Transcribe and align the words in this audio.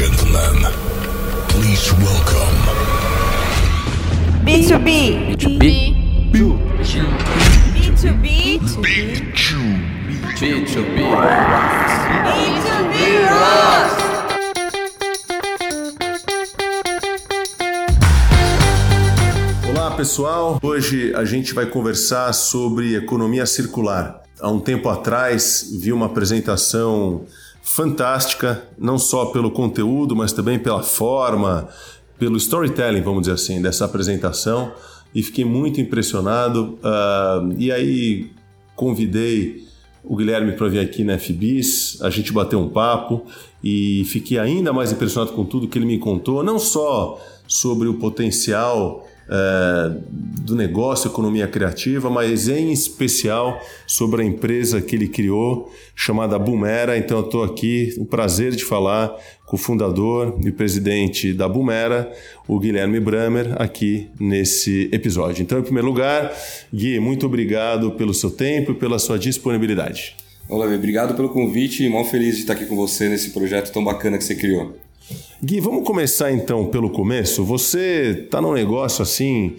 gentlemen, 0.00 0.64
please 1.48 1.92
welcome 2.00 2.56
B2B. 4.46 5.36
B2B. 5.36 5.60
B2B. 7.74 8.22
Big 8.80 9.36
Chew. 9.36 9.58
B2B. 10.40 11.04
B2B 12.24 12.98
Rocks. 13.28 13.94
Olá 19.68 19.90
pessoal, 19.90 20.58
hoje 20.62 21.12
a 21.14 21.26
gente 21.26 21.52
vai 21.52 21.66
conversar 21.66 22.32
sobre 22.32 22.96
economia 22.96 23.44
circular. 23.44 24.22
Há 24.40 24.50
um 24.50 24.60
tempo 24.60 24.88
atrás 24.88 25.68
vi 25.78 25.92
uma 25.92 26.06
apresentação 26.06 27.26
fantástica, 27.72 28.68
não 28.76 28.98
só 28.98 29.26
pelo 29.26 29.48
conteúdo, 29.48 30.16
mas 30.16 30.32
também 30.32 30.58
pela 30.58 30.82
forma, 30.82 31.68
pelo 32.18 32.36
storytelling, 32.36 33.00
vamos 33.00 33.22
dizer 33.22 33.34
assim, 33.34 33.62
dessa 33.62 33.84
apresentação 33.84 34.72
e 35.14 35.22
fiquei 35.22 35.44
muito 35.44 35.80
impressionado. 35.80 36.78
Uh, 36.82 37.54
e 37.56 37.70
aí 37.70 38.32
convidei 38.74 39.64
o 40.02 40.16
Guilherme 40.16 40.52
para 40.52 40.66
vir 40.66 40.80
aqui 40.80 41.04
na 41.04 41.16
FBIS, 41.16 42.02
a 42.02 42.10
gente 42.10 42.32
bateu 42.32 42.58
um 42.58 42.68
papo 42.68 43.24
e 43.62 44.02
fiquei 44.06 44.38
ainda 44.38 44.72
mais 44.72 44.90
impressionado 44.90 45.32
com 45.32 45.44
tudo 45.44 45.68
que 45.68 45.78
ele 45.78 45.86
me 45.86 45.98
contou, 45.98 46.42
não 46.42 46.58
só 46.58 47.20
sobre 47.46 47.86
o 47.86 47.94
potencial 47.94 49.06
é, 49.30 49.92
do 50.42 50.56
negócio 50.56 51.08
economia 51.08 51.46
criativa, 51.46 52.10
mas 52.10 52.48
em 52.48 52.72
especial 52.72 53.60
sobre 53.86 54.22
a 54.22 54.24
empresa 54.24 54.80
que 54.82 54.96
ele 54.96 55.06
criou, 55.06 55.72
chamada 55.94 56.36
Boomera. 56.38 56.98
Então 56.98 57.18
eu 57.18 57.24
estou 57.24 57.44
aqui, 57.44 57.94
o 57.98 58.04
prazer 58.04 58.56
de 58.56 58.64
falar 58.64 59.14
com 59.46 59.56
o 59.56 59.58
fundador 59.58 60.38
e 60.44 60.50
presidente 60.50 61.32
da 61.32 61.48
Boomera, 61.48 62.12
o 62.48 62.58
Guilherme 62.58 62.98
Bramer, 62.98 63.54
aqui 63.60 64.08
nesse 64.18 64.88
episódio. 64.92 65.42
Então, 65.42 65.58
em 65.58 65.62
primeiro 65.62 65.88
lugar, 65.88 66.32
Gui, 66.72 66.98
muito 66.98 67.26
obrigado 67.26 67.92
pelo 67.92 68.12
seu 68.12 68.30
tempo 68.30 68.72
e 68.72 68.74
pela 68.74 68.98
sua 68.98 69.18
disponibilidade. 69.18 70.16
Olá, 70.48 70.66
obrigado 70.66 71.14
pelo 71.14 71.28
convite 71.28 71.84
e 71.84 71.88
mal 71.88 72.04
feliz 72.04 72.34
de 72.34 72.40
estar 72.40 72.54
aqui 72.54 72.66
com 72.66 72.74
você 72.74 73.08
nesse 73.08 73.30
projeto 73.30 73.72
tão 73.72 73.84
bacana 73.84 74.18
que 74.18 74.24
você 74.24 74.34
criou. 74.34 74.74
Gui, 75.42 75.60
vamos 75.60 75.84
começar 75.84 76.30
então 76.32 76.66
pelo 76.66 76.90
começo. 76.90 77.44
Você 77.44 78.24
está 78.24 78.40
num 78.40 78.52
negócio 78.52 79.02
assim 79.02 79.56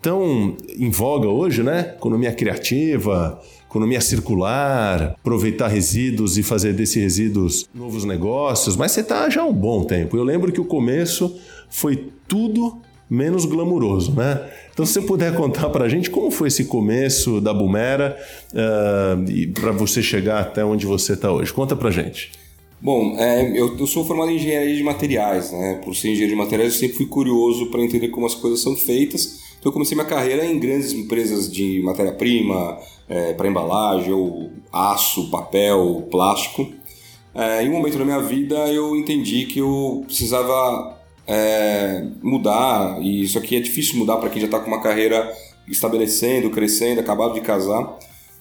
tão 0.00 0.56
em 0.76 0.90
voga 0.90 1.28
hoje, 1.28 1.62
né? 1.62 1.94
Economia 1.96 2.32
criativa, 2.32 3.40
economia 3.66 4.00
circular, 4.00 5.14
aproveitar 5.18 5.68
resíduos 5.68 6.36
e 6.36 6.42
fazer 6.42 6.74
desses 6.74 7.00
resíduos 7.02 7.68
novos 7.72 8.04
negócios, 8.04 8.76
mas 8.76 8.92
você 8.92 9.00
está 9.00 9.30
já 9.30 9.42
há 9.42 9.46
um 9.46 9.54
bom 9.54 9.84
tempo. 9.84 10.16
Eu 10.16 10.24
lembro 10.24 10.52
que 10.52 10.60
o 10.60 10.64
começo 10.64 11.38
foi 11.70 12.08
tudo 12.28 12.82
menos 13.08 13.44
glamuroso, 13.44 14.12
né? 14.14 14.40
Então, 14.72 14.86
se 14.86 14.94
você 14.94 15.02
puder 15.02 15.34
contar 15.34 15.68
para 15.68 15.84
a 15.84 15.88
gente 15.88 16.10
como 16.10 16.30
foi 16.30 16.48
esse 16.48 16.64
começo 16.64 17.40
da 17.40 17.52
Bumera 17.52 18.16
uh, 18.52 19.30
e 19.30 19.46
para 19.46 19.70
você 19.70 20.02
chegar 20.02 20.40
até 20.40 20.64
onde 20.64 20.86
você 20.86 21.12
está 21.12 21.30
hoje. 21.30 21.52
Conta 21.52 21.76
para 21.76 21.90
gente. 21.90 22.32
Bom, 22.82 23.16
é, 23.16 23.48
eu, 23.56 23.78
eu, 23.78 23.86
sou 23.86 24.04
formado 24.04 24.32
em 24.32 24.34
engenharia 24.34 24.74
de 24.74 24.82
materiais, 24.82 25.52
né? 25.52 25.80
Por 25.84 25.94
ser 25.94 26.08
engenheiro 26.08 26.32
de 26.32 26.36
materiais, 26.36 26.74
eu 26.74 26.80
sempre 26.80 26.96
fui 26.96 27.06
curioso 27.06 27.66
para 27.66 27.80
entender 27.80 28.08
como 28.08 28.26
as 28.26 28.34
coisas 28.34 28.60
são 28.60 28.74
feitas. 28.74 29.40
Então, 29.56 29.70
eu 29.70 29.72
comecei 29.72 29.94
minha 29.94 30.06
carreira 30.06 30.44
em 30.44 30.58
grandes 30.58 30.92
empresas 30.92 31.48
de 31.48 31.80
matéria-prima, 31.84 32.76
é, 33.08 33.34
para 33.34 33.46
embalagem, 33.46 34.12
ou 34.12 34.50
aço, 34.72 35.30
papel, 35.30 36.08
plástico. 36.10 36.72
É, 37.32 37.62
em 37.62 37.68
um 37.68 37.72
momento 37.74 37.98
da 37.98 38.04
minha 38.04 38.20
vida, 38.20 38.56
eu 38.72 38.96
entendi 38.96 39.46
que 39.46 39.60
eu 39.60 40.02
precisava 40.04 40.98
é, 41.24 42.04
mudar, 42.20 43.00
e 43.00 43.22
isso 43.22 43.38
aqui 43.38 43.54
é 43.54 43.60
difícil 43.60 43.96
mudar 43.96 44.16
para 44.16 44.28
quem 44.28 44.40
já 44.40 44.46
está 44.46 44.58
com 44.58 44.66
uma 44.66 44.82
carreira 44.82 45.32
estabelecendo, 45.68 46.50
crescendo, 46.50 47.00
acabado 47.00 47.34
de 47.34 47.42
casar. 47.42 47.96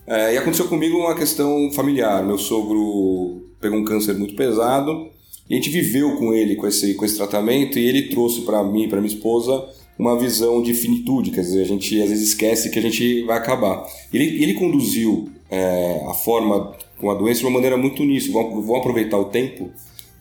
É, 0.07 0.33
e 0.33 0.37
aconteceu 0.39 0.67
comigo 0.67 0.97
uma 0.97 1.13
questão 1.13 1.71
familiar. 1.73 2.25
Meu 2.25 2.39
sogro 2.39 3.50
pegou 3.61 3.79
um 3.79 3.85
câncer 3.85 4.13
muito 4.15 4.35
pesado 4.35 5.09
e 5.49 5.53
a 5.53 5.57
gente 5.57 5.69
viveu 5.69 6.15
com 6.17 6.33
ele, 6.33 6.55
com 6.55 6.67
esse, 6.67 6.93
com 6.95 7.05
esse 7.05 7.17
tratamento, 7.17 7.77
e 7.77 7.85
ele 7.85 8.09
trouxe 8.09 8.41
para 8.41 8.63
mim 8.63 8.87
para 8.87 9.01
minha 9.01 9.13
esposa 9.13 9.65
uma 9.99 10.17
visão 10.17 10.63
de 10.63 10.73
finitude, 10.73 11.29
quer 11.31 11.41
dizer, 11.41 11.61
a 11.61 11.65
gente 11.65 12.01
às 12.01 12.09
vezes 12.09 12.29
esquece 12.29 12.69
que 12.69 12.79
a 12.79 12.81
gente 12.81 13.23
vai 13.23 13.37
acabar. 13.37 13.85
Ele, 14.13 14.41
ele 14.41 14.53
conduziu 14.55 15.29
é, 15.49 16.03
a 16.09 16.13
forma 16.13 16.75
com 16.97 17.11
a 17.11 17.13
doença 17.13 17.41
de 17.41 17.45
uma 17.45 17.51
maneira 17.51 17.77
muito 17.77 18.03
nisso, 18.03 18.31
vamos, 18.31 18.65
vamos 18.65 18.77
aproveitar 18.77 19.17
o 19.17 19.25
tempo, 19.25 19.69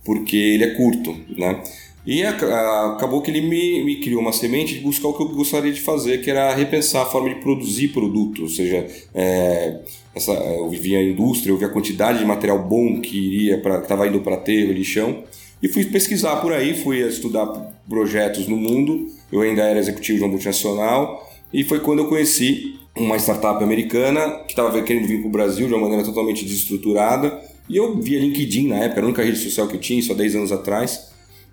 porque 0.04 0.36
ele 0.36 0.64
é 0.64 0.74
curto, 0.74 1.16
né? 1.36 1.62
E 2.06 2.22
a, 2.22 2.30
a, 2.30 2.92
acabou 2.94 3.20
que 3.20 3.30
ele 3.30 3.42
me, 3.42 3.84
me, 3.84 3.96
criou 3.96 4.20
uma 4.20 4.32
semente 4.32 4.74
de 4.74 4.80
buscar 4.80 5.08
o 5.08 5.14
que 5.14 5.22
eu 5.22 5.28
gostaria 5.28 5.72
de 5.72 5.80
fazer, 5.80 6.22
que 6.22 6.30
era 6.30 6.54
repensar 6.54 7.02
a 7.02 7.06
forma 7.06 7.28
de 7.28 7.36
produzir 7.36 7.88
produtos. 7.88 8.40
Ou 8.40 8.48
seja, 8.48 8.86
é, 9.14 9.80
essa, 10.14 10.32
eu 10.32 10.68
vivia 10.68 10.98
a 10.98 11.02
indústria, 11.02 11.52
eu 11.52 11.58
via 11.58 11.68
a 11.68 11.70
quantidade 11.70 12.18
de 12.18 12.24
material 12.24 12.58
bom 12.58 13.00
que 13.00 13.16
iria 13.16 13.58
para 13.58 13.78
estava 13.80 14.06
indo 14.06 14.20
para 14.20 14.34
aterro, 14.34 14.72
lixão, 14.72 15.24
e 15.62 15.68
fui 15.68 15.84
pesquisar 15.84 16.36
por 16.36 16.52
aí, 16.52 16.74
fui 16.74 17.06
estudar 17.06 17.46
projetos 17.88 18.48
no 18.48 18.56
mundo. 18.56 19.06
Eu 19.30 19.42
ainda 19.42 19.62
era 19.62 19.78
executivo 19.78 20.18
de 20.18 20.24
uma 20.24 20.30
multinacional, 20.30 21.28
e 21.52 21.62
foi 21.64 21.80
quando 21.80 22.00
eu 22.00 22.08
conheci 22.08 22.76
uma 22.96 23.16
startup 23.18 23.62
americana 23.62 24.40
que 24.44 24.52
estava 24.52 24.82
querendo 24.82 25.06
vir 25.06 25.18
para 25.18 25.28
o 25.28 25.30
Brasil 25.30 25.66
de 25.68 25.74
uma 25.74 25.82
maneira 25.82 26.04
totalmente 26.04 26.44
desestruturada. 26.44 27.40
E 27.68 27.76
eu 27.76 28.00
via 28.00 28.18
LinkedIn 28.18 28.68
na 28.68 28.76
época, 28.76 28.98
era 28.98 29.02
a 29.02 29.08
única 29.08 29.22
rede 29.22 29.38
social 29.38 29.68
que 29.68 29.76
eu 29.76 29.80
tinha, 29.80 30.02
só 30.02 30.14
10 30.14 30.36
anos 30.36 30.52
atrás. 30.52 31.09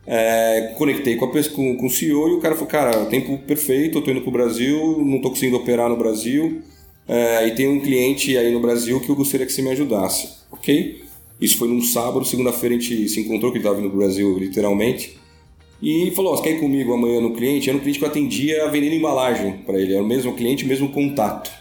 É, 0.09 0.73
conectei 0.77 1.17
com, 1.17 1.25
a, 1.25 1.29
com, 1.29 1.75
com, 1.75 1.85
o 1.85 1.89
CEO 1.89 2.29
e 2.29 2.33
o 2.35 2.39
cara 2.39 2.55
falou, 2.55 2.69
cara, 2.69 3.05
tempo 3.07 3.37
perfeito, 3.39 3.97
eu 3.97 4.01
tô 4.01 4.09
indo 4.09 4.21
pro 4.21 4.31
Brasil, 4.31 5.03
não 5.05 5.19
tô 5.19 5.29
conseguindo 5.31 5.57
operar 5.57 5.89
no 5.89 5.97
Brasil 5.97 6.61
é, 7.05 7.45
e 7.45 7.51
tem 7.51 7.67
um 7.67 7.81
cliente 7.81 8.37
aí 8.37 8.53
no 8.53 8.61
Brasil 8.61 9.01
que 9.01 9.09
eu 9.09 9.15
gostaria 9.17 9.45
que 9.45 9.51
você 9.51 9.61
me 9.61 9.69
ajudasse, 9.69 10.29
ok? 10.49 11.03
Isso 11.41 11.57
foi 11.57 11.67
num 11.67 11.81
sábado, 11.81 12.25
segunda-feira 12.25 12.75
a 12.75 12.79
gente 12.79 13.09
se 13.09 13.19
encontrou, 13.19 13.51
que 13.51 13.57
ele 13.57 13.65
estava 13.65 13.81
vindo 13.81 13.89
pro 13.89 13.99
Brasil 13.99 14.39
literalmente, 14.39 15.17
e 15.81 16.09
falou, 16.15 16.35
você 16.35 16.43
quer 16.43 16.51
ir 16.51 16.59
comigo 16.59 16.93
amanhã 16.93 17.19
no 17.19 17.33
cliente? 17.33 17.69
Era 17.69 17.77
um 17.77 17.81
cliente 17.81 17.99
que 17.99 18.05
eu 18.05 18.09
atendia 18.09 18.67
vendendo 18.69 18.95
embalagem 18.95 19.57
para 19.65 19.77
ele, 19.77 19.93
era 19.93 20.01
o 20.01 20.07
mesmo 20.07 20.33
cliente, 20.35 20.65
mesmo 20.65 20.89
contato. 20.89 21.51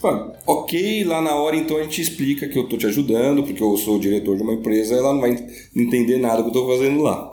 Falei, 0.00 0.32
ok, 0.44 1.04
lá 1.04 1.22
na 1.22 1.36
hora 1.36 1.56
então 1.56 1.78
a 1.78 1.82
gente 1.82 2.02
explica 2.02 2.48
que 2.48 2.58
eu 2.58 2.68
tô 2.68 2.76
te 2.76 2.86
ajudando, 2.86 3.44
porque 3.44 3.62
eu 3.62 3.76
sou 3.76 3.98
diretor 3.98 4.36
de 4.36 4.42
uma 4.42 4.52
empresa, 4.54 4.96
ela 4.96 5.12
não 5.12 5.20
vai 5.20 5.36
entender 5.74 6.18
nada 6.18 6.42
que 6.42 6.48
eu 6.48 6.52
tô 6.52 6.66
fazendo 6.66 7.00
lá. 7.00 7.32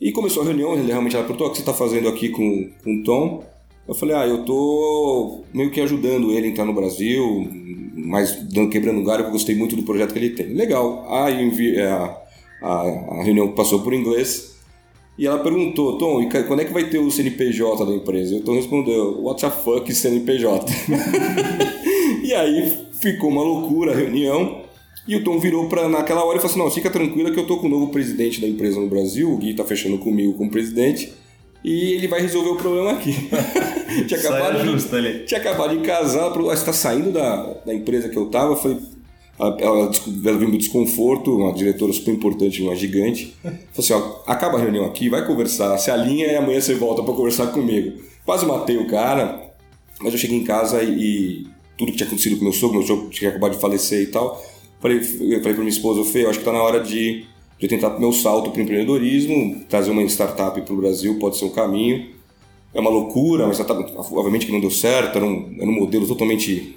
E 0.00 0.12
começou 0.12 0.42
a 0.42 0.46
reunião, 0.46 0.74
ele 0.74 0.88
realmente 0.88 1.16
ela 1.16 1.24
perguntou: 1.24 1.48
o 1.48 1.50
que 1.50 1.56
você 1.56 1.62
está 1.62 1.72
fazendo 1.72 2.08
aqui 2.08 2.28
com, 2.28 2.70
com 2.82 3.00
o 3.00 3.02
Tom? 3.02 3.44
Eu 3.88 3.94
falei: 3.94 4.14
ah, 4.16 4.26
eu 4.26 4.44
tô 4.44 5.42
meio 5.54 5.70
que 5.70 5.80
ajudando 5.80 6.32
ele 6.32 6.48
a 6.48 6.50
entrar 6.50 6.64
no 6.64 6.74
Brasil, 6.74 7.48
mas 7.94 8.36
dando, 8.52 8.70
quebrando 8.70 9.04
galho, 9.04 9.24
eu 9.24 9.30
gostei 9.30 9.54
muito 9.54 9.76
do 9.76 9.82
projeto 9.82 10.12
que 10.12 10.18
ele 10.18 10.30
tem. 10.30 10.48
Legal. 10.48 11.06
Aí 11.10 11.76
é, 11.76 11.86
a, 11.86 12.16
a, 12.62 12.80
a 13.20 13.22
reunião 13.24 13.52
passou 13.52 13.80
por 13.80 13.94
inglês. 13.94 14.56
E 15.18 15.26
ela 15.26 15.38
perguntou, 15.38 15.96
Tom, 15.96 16.20
e 16.20 16.28
quando 16.28 16.60
é 16.60 16.64
que 16.66 16.74
vai 16.74 16.90
ter 16.90 16.98
o 16.98 17.10
CNPJ 17.10 17.86
da 17.86 17.92
empresa? 17.92 18.34
E 18.34 18.38
o 18.38 18.42
Tom 18.42 18.54
respondeu, 18.54 19.22
what 19.22 19.40
the 19.40 19.50
fuck 19.50 19.90
CNPJ? 19.90 20.70
e 22.22 22.34
aí 22.34 22.86
ficou 23.00 23.30
uma 23.30 23.42
loucura 23.42 23.92
a 23.92 23.96
reunião. 23.96 24.65
E 25.06 25.14
o 25.14 25.22
Tom 25.22 25.38
virou 25.38 25.68
para 25.68 25.88
naquela 25.88 26.24
hora 26.24 26.38
e 26.38 26.40
falou 26.40 26.50
assim: 26.50 26.58
não, 26.58 26.70
fica 26.70 26.90
tranquila 26.90 27.30
que 27.30 27.38
eu 27.38 27.46
tô 27.46 27.58
com 27.58 27.66
o 27.66 27.70
novo 27.70 27.88
presidente 27.88 28.40
da 28.40 28.48
empresa 28.48 28.80
no 28.80 28.88
Brasil, 28.88 29.30
o 29.30 29.36
Gui 29.36 29.54
tá 29.54 29.64
fechando 29.64 29.98
comigo 29.98 30.32
como 30.32 30.50
presidente, 30.50 31.12
e 31.62 31.92
ele 31.92 32.08
vai 32.08 32.20
resolver 32.20 32.50
o 32.50 32.56
problema 32.56 32.92
aqui. 32.92 33.12
tinha, 34.06 34.18
acabado 34.18 34.58
de, 34.58 34.64
justo, 34.64 34.96
ali. 34.96 35.24
tinha 35.24 35.40
acabado 35.40 35.78
de 35.78 35.84
casar, 35.84 36.30
você 36.30 36.54
está 36.54 36.72
saindo 36.72 37.12
da, 37.12 37.54
da 37.64 37.72
empresa 37.72 38.08
que 38.08 38.16
eu 38.16 38.26
tava, 38.26 38.56
falei. 38.56 38.78
Ela, 39.38 39.56
ela, 39.60 39.90
ela 40.24 40.38
viu 40.38 40.48
um 40.48 40.56
desconforto, 40.56 41.36
uma 41.36 41.52
diretora 41.52 41.92
super 41.92 42.12
importante, 42.12 42.62
uma 42.62 42.74
gigante. 42.74 43.36
Falou 43.42 43.60
assim: 43.78 43.92
ó, 43.92 44.22
acaba 44.26 44.58
a 44.58 44.60
reunião 44.60 44.86
aqui, 44.86 45.08
vai 45.08 45.24
conversar, 45.24 45.78
se 45.78 45.90
alinha 45.90 46.26
e 46.26 46.36
amanhã 46.36 46.60
você 46.60 46.74
volta 46.74 47.02
para 47.02 47.14
conversar 47.14 47.48
comigo. 47.48 48.00
Quase 48.24 48.44
matei 48.44 48.76
o 48.76 48.88
cara, 48.88 49.52
mas 50.00 50.12
eu 50.12 50.18
cheguei 50.18 50.36
em 50.36 50.42
casa 50.42 50.82
e, 50.82 50.88
e 50.90 51.46
tudo 51.78 51.92
que 51.92 51.98
tinha 51.98 52.06
acontecido 52.06 52.38
com 52.38 52.44
meu 52.44 52.52
sogro, 52.52 52.78
meu 52.78 52.86
sogro 52.86 53.10
tinha 53.10 53.30
acabado 53.30 53.52
de 53.52 53.60
falecer 53.60 54.02
e 54.02 54.06
tal 54.06 54.42
Falei, 54.86 54.98
eu 54.98 55.40
falei 55.40 55.40
para 55.40 55.54
minha 55.54 55.68
esposa, 55.68 56.04
Fê, 56.04 56.22
eu 56.22 56.30
acho 56.30 56.38
que 56.38 56.42
está 56.42 56.52
na 56.52 56.62
hora 56.62 56.78
de, 56.78 57.24
de 57.58 57.66
tentar 57.66 57.98
meu 57.98 58.12
salto 58.12 58.52
para 58.52 58.60
o 58.60 58.62
empreendedorismo, 58.62 59.64
trazer 59.68 59.90
uma 59.90 60.00
startup 60.04 60.60
para 60.60 60.72
o 60.72 60.76
Brasil 60.76 61.18
pode 61.18 61.36
ser 61.36 61.44
um 61.44 61.50
caminho. 61.50 62.06
É 62.72 62.78
uma 62.78 62.90
loucura, 62.90 63.48
mas 63.48 63.58
obviamente 63.58 64.46
que 64.46 64.52
não 64.52 64.60
deu 64.60 64.70
certo, 64.70 65.16
era 65.16 65.24
um, 65.24 65.56
era 65.58 65.68
um 65.68 65.72
modelo 65.72 66.06
totalmente 66.06 66.76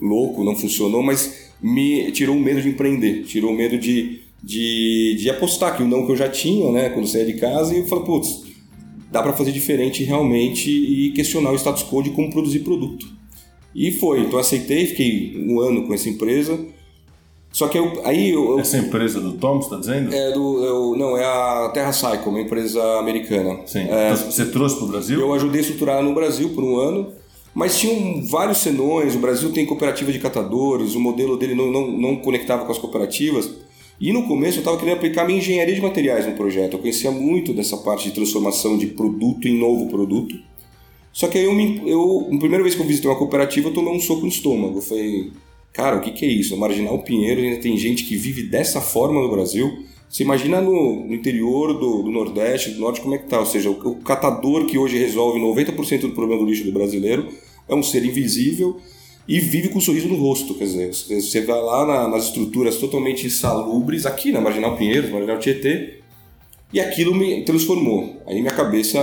louco, 0.00 0.42
não 0.42 0.56
funcionou, 0.56 1.02
mas 1.02 1.50
me 1.60 2.10
tirou 2.12 2.34
o 2.34 2.40
medo 2.40 2.62
de 2.62 2.70
empreender, 2.70 3.24
tirou 3.24 3.50
o 3.50 3.54
medo 3.54 3.76
de, 3.76 4.20
de, 4.42 5.16
de 5.18 5.28
apostar, 5.28 5.76
que 5.76 5.82
o 5.82 5.86
não 5.86 6.06
que 6.06 6.12
eu 6.12 6.16
já 6.16 6.30
tinha, 6.30 6.72
né, 6.72 6.88
quando 6.88 7.08
saía 7.08 7.26
de 7.26 7.34
casa, 7.34 7.74
e 7.74 7.80
eu 7.80 7.86
falei, 7.86 8.04
putz, 8.04 8.44
dá 9.12 9.22
para 9.22 9.34
fazer 9.34 9.52
diferente 9.52 10.02
realmente 10.02 10.70
e 10.70 11.12
questionar 11.12 11.50
o 11.50 11.56
status 11.56 11.82
quo 11.82 12.02
de 12.02 12.10
como 12.10 12.30
produzir 12.30 12.60
produto. 12.60 13.06
E 13.74 13.92
foi, 13.92 14.20
então 14.20 14.38
aceitei, 14.38 14.86
fiquei 14.86 15.44
um 15.46 15.60
ano 15.60 15.86
com 15.86 15.92
essa 15.92 16.08
empresa, 16.08 16.58
Só 17.52 17.66
que 17.68 17.76
eu, 17.76 18.00
aí 18.04 18.30
eu, 18.30 18.58
Essa 18.60 18.78
empresa 18.78 19.20
do 19.20 19.32
Tom, 19.32 19.56
você 19.60 19.66
está 19.74 19.76
dizendo? 19.78 20.14
é 20.14 20.30
do, 20.32 20.64
eu- 20.64 20.96
não, 20.96 21.16
é 21.16 21.24
a 21.24 21.68
Terra 21.74 21.92
Cycle, 21.92 22.28
uma 22.28 22.40
empresa 22.40 22.80
americana. 22.98 23.60
Sim. 23.66 23.80
É, 23.88 24.12
Então, 24.12 24.30
Você 24.30 24.46
trouxe 24.46 24.76
para 24.76 24.84
o 24.84 24.88
Brasil? 24.88 25.18
eu 25.20 25.34
ajudei 25.34 25.58
a 25.60 25.62
estruturar 25.62 26.02
no 26.02 26.14
Brasil 26.14 26.50
por 26.50 26.62
um 26.62 26.76
ano, 26.78 27.08
mas 27.52 27.76
tinham 27.78 28.22
vários 28.24 28.58
senões. 28.58 29.16
O 29.16 29.18
Brasil 29.18 29.50
tem 29.52 29.66
cooperativa 29.66 30.12
de 30.12 30.20
catadores, 30.20 30.94
o 30.94 31.00
modelo 31.00 31.36
dele 31.36 31.54
não, 31.56 31.70
não, 31.72 31.90
não 31.90 32.16
conectava 32.16 32.64
com 32.64 32.70
as 32.70 32.78
cooperativas. 32.78 33.50
E 34.00 34.12
no 34.12 34.26
começo 34.28 34.58
eu 34.58 34.60
estava 34.60 34.78
querendo 34.78 34.96
aplicar 34.96 35.26
minha 35.26 35.38
engenharia 35.38 35.74
de 35.74 35.80
materiais 35.82 36.26
no 36.26 36.32
projeto. 36.32 36.74
Eu 36.74 36.78
conhecia 36.78 37.10
muito 37.10 37.52
dessa 37.52 37.76
parte 37.78 38.08
de 38.08 38.14
transformação 38.14 38.78
de 38.78 38.86
produto 38.86 39.46
em 39.48 39.58
novo 39.58 39.88
produto. 39.88 40.36
Só 41.12 41.26
que 41.26 41.36
aí 41.36 41.44
eu, 41.44 41.52
me, 41.52 41.82
eu, 41.84 42.28
a 42.32 42.38
primeira 42.38 42.62
vez 42.62 42.76
que 42.76 42.80
eu 42.80 42.86
visitei 42.86 43.10
uma 43.10 43.18
cooperativa, 43.18 43.68
eu 43.68 43.74
tomei 43.74 43.92
um 43.92 44.00
soco 44.00 44.22
no 44.22 44.28
estômago. 44.28 44.78
Eu 44.78 44.82
falei, 44.82 45.32
cara, 45.72 45.96
o 45.96 46.00
que, 46.00 46.10
que 46.12 46.24
é 46.24 46.28
isso? 46.28 46.56
Marginal 46.56 46.98
Pinheiro, 47.02 47.40
ainda 47.40 47.60
tem 47.60 47.76
gente 47.76 48.04
que 48.04 48.16
vive 48.16 48.42
dessa 48.44 48.80
forma 48.80 49.20
no 49.20 49.30
Brasil. 49.30 49.84
Você 50.08 50.24
imagina 50.24 50.60
no, 50.60 51.06
no 51.06 51.14
interior 51.14 51.72
do, 51.78 52.02
do 52.02 52.10
Nordeste, 52.10 52.70
do 52.70 52.80
Norte, 52.80 53.00
como 53.00 53.14
é 53.14 53.18
que 53.18 53.28
tá? 53.28 53.38
Ou 53.38 53.46
seja, 53.46 53.70
o, 53.70 53.74
o 53.90 53.94
catador 53.96 54.66
que 54.66 54.76
hoje 54.76 54.98
resolve 54.98 55.38
90% 55.38 56.00
do 56.00 56.10
problema 56.10 56.42
do 56.42 56.48
lixo 56.48 56.64
do 56.64 56.72
brasileiro 56.72 57.28
é 57.68 57.74
um 57.74 57.82
ser 57.82 58.04
invisível 58.04 58.76
e 59.28 59.38
vive 59.38 59.68
com 59.68 59.78
um 59.78 59.80
sorriso 59.80 60.08
no 60.08 60.16
rosto. 60.16 60.54
Quer 60.54 60.64
dizer, 60.64 60.92
você 60.92 61.40
vai 61.42 61.60
lá 61.62 61.86
na- 61.86 62.08
nas 62.08 62.24
estruturas 62.24 62.76
totalmente 62.78 63.24
insalubres, 63.26 64.04
aqui 64.04 64.32
na 64.32 64.40
Marginal 64.40 64.76
Pinheiros, 64.76 65.10
Marginal 65.10 65.38
Tietê, 65.38 66.00
e 66.72 66.80
aquilo 66.80 67.14
me 67.14 67.44
transformou. 67.44 68.16
Aí 68.26 68.40
minha 68.40 68.52
cabeça 68.52 68.98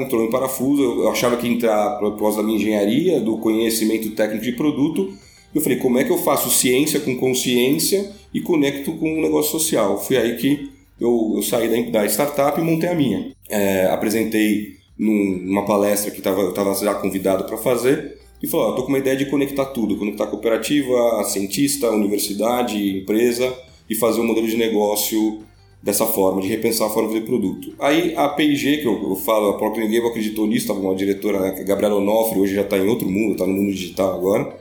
entrou 0.00 0.24
em 0.24 0.30
parafuso. 0.30 0.82
Eu 0.82 1.08
achava 1.10 1.36
que 1.36 1.48
entrar 1.48 1.98
por 1.98 2.16
causa 2.16 2.36
da 2.38 2.42
minha 2.44 2.58
engenharia, 2.58 3.20
do 3.20 3.38
conhecimento 3.38 4.10
técnico 4.12 4.44
de 4.44 4.52
produto. 4.52 5.12
Eu 5.54 5.60
falei, 5.60 5.78
como 5.78 5.98
é 5.98 6.04
que 6.04 6.10
eu 6.10 6.18
faço 6.18 6.50
ciência 6.50 7.00
com 7.00 7.16
consciência 7.16 8.10
e 8.32 8.40
conecto 8.40 8.92
com 8.92 9.18
o 9.18 9.22
negócio 9.22 9.52
social? 9.52 10.02
Foi 10.02 10.16
aí 10.16 10.36
que 10.36 10.70
eu, 11.00 11.32
eu 11.36 11.42
saí 11.42 11.68
da, 11.90 12.00
da 12.00 12.06
startup 12.06 12.60
e 12.60 12.64
montei 12.64 12.88
a 12.88 12.94
minha. 12.94 13.32
É, 13.48 13.86
apresentei 13.86 14.74
num- 14.98 15.38
numa 15.42 15.64
palestra 15.64 16.10
que 16.10 16.20
tava, 16.20 16.40
eu 16.40 16.50
estava 16.50 16.74
já 16.74 16.94
convidado 16.94 17.44
para 17.44 17.56
fazer 17.56 18.18
e 18.42 18.46
falou: 18.46 18.70
estou 18.70 18.84
com 18.84 18.88
uma 18.90 18.98
ideia 18.98 19.16
de 19.16 19.26
conectar 19.26 19.66
tudo, 19.66 19.96
conectar 19.96 20.26
cooperativa, 20.26 21.22
cientista, 21.24 21.90
universidade, 21.90 22.98
empresa 22.98 23.52
e 23.88 23.94
fazer 23.94 24.20
um 24.20 24.26
modelo 24.26 24.46
de 24.48 24.56
negócio 24.56 25.40
dessa 25.82 26.06
forma, 26.06 26.40
de 26.40 26.48
repensar 26.48 26.86
a 26.86 26.90
forma 26.90 27.12
de 27.12 27.20
produto. 27.20 27.74
Aí 27.78 28.14
a 28.16 28.26
P&G, 28.30 28.78
que 28.78 28.86
eu, 28.86 29.10
eu 29.10 29.16
falo, 29.16 29.50
a 29.50 29.58
Procter 29.58 29.84
Gamble 29.84 30.08
acreditou 30.08 30.46
nisso, 30.46 30.62
estava 30.62 30.80
uma 30.80 30.94
diretora, 30.94 31.40
né, 31.40 31.54
a 31.60 31.62
Gabriela 31.62 31.96
Onofre, 31.96 32.38
hoje 32.40 32.54
já 32.54 32.62
está 32.62 32.78
em 32.78 32.88
outro 32.88 33.06
mundo, 33.10 33.32
está 33.32 33.46
no 33.46 33.52
mundo 33.52 33.70
digital 33.70 34.14
agora. 34.14 34.56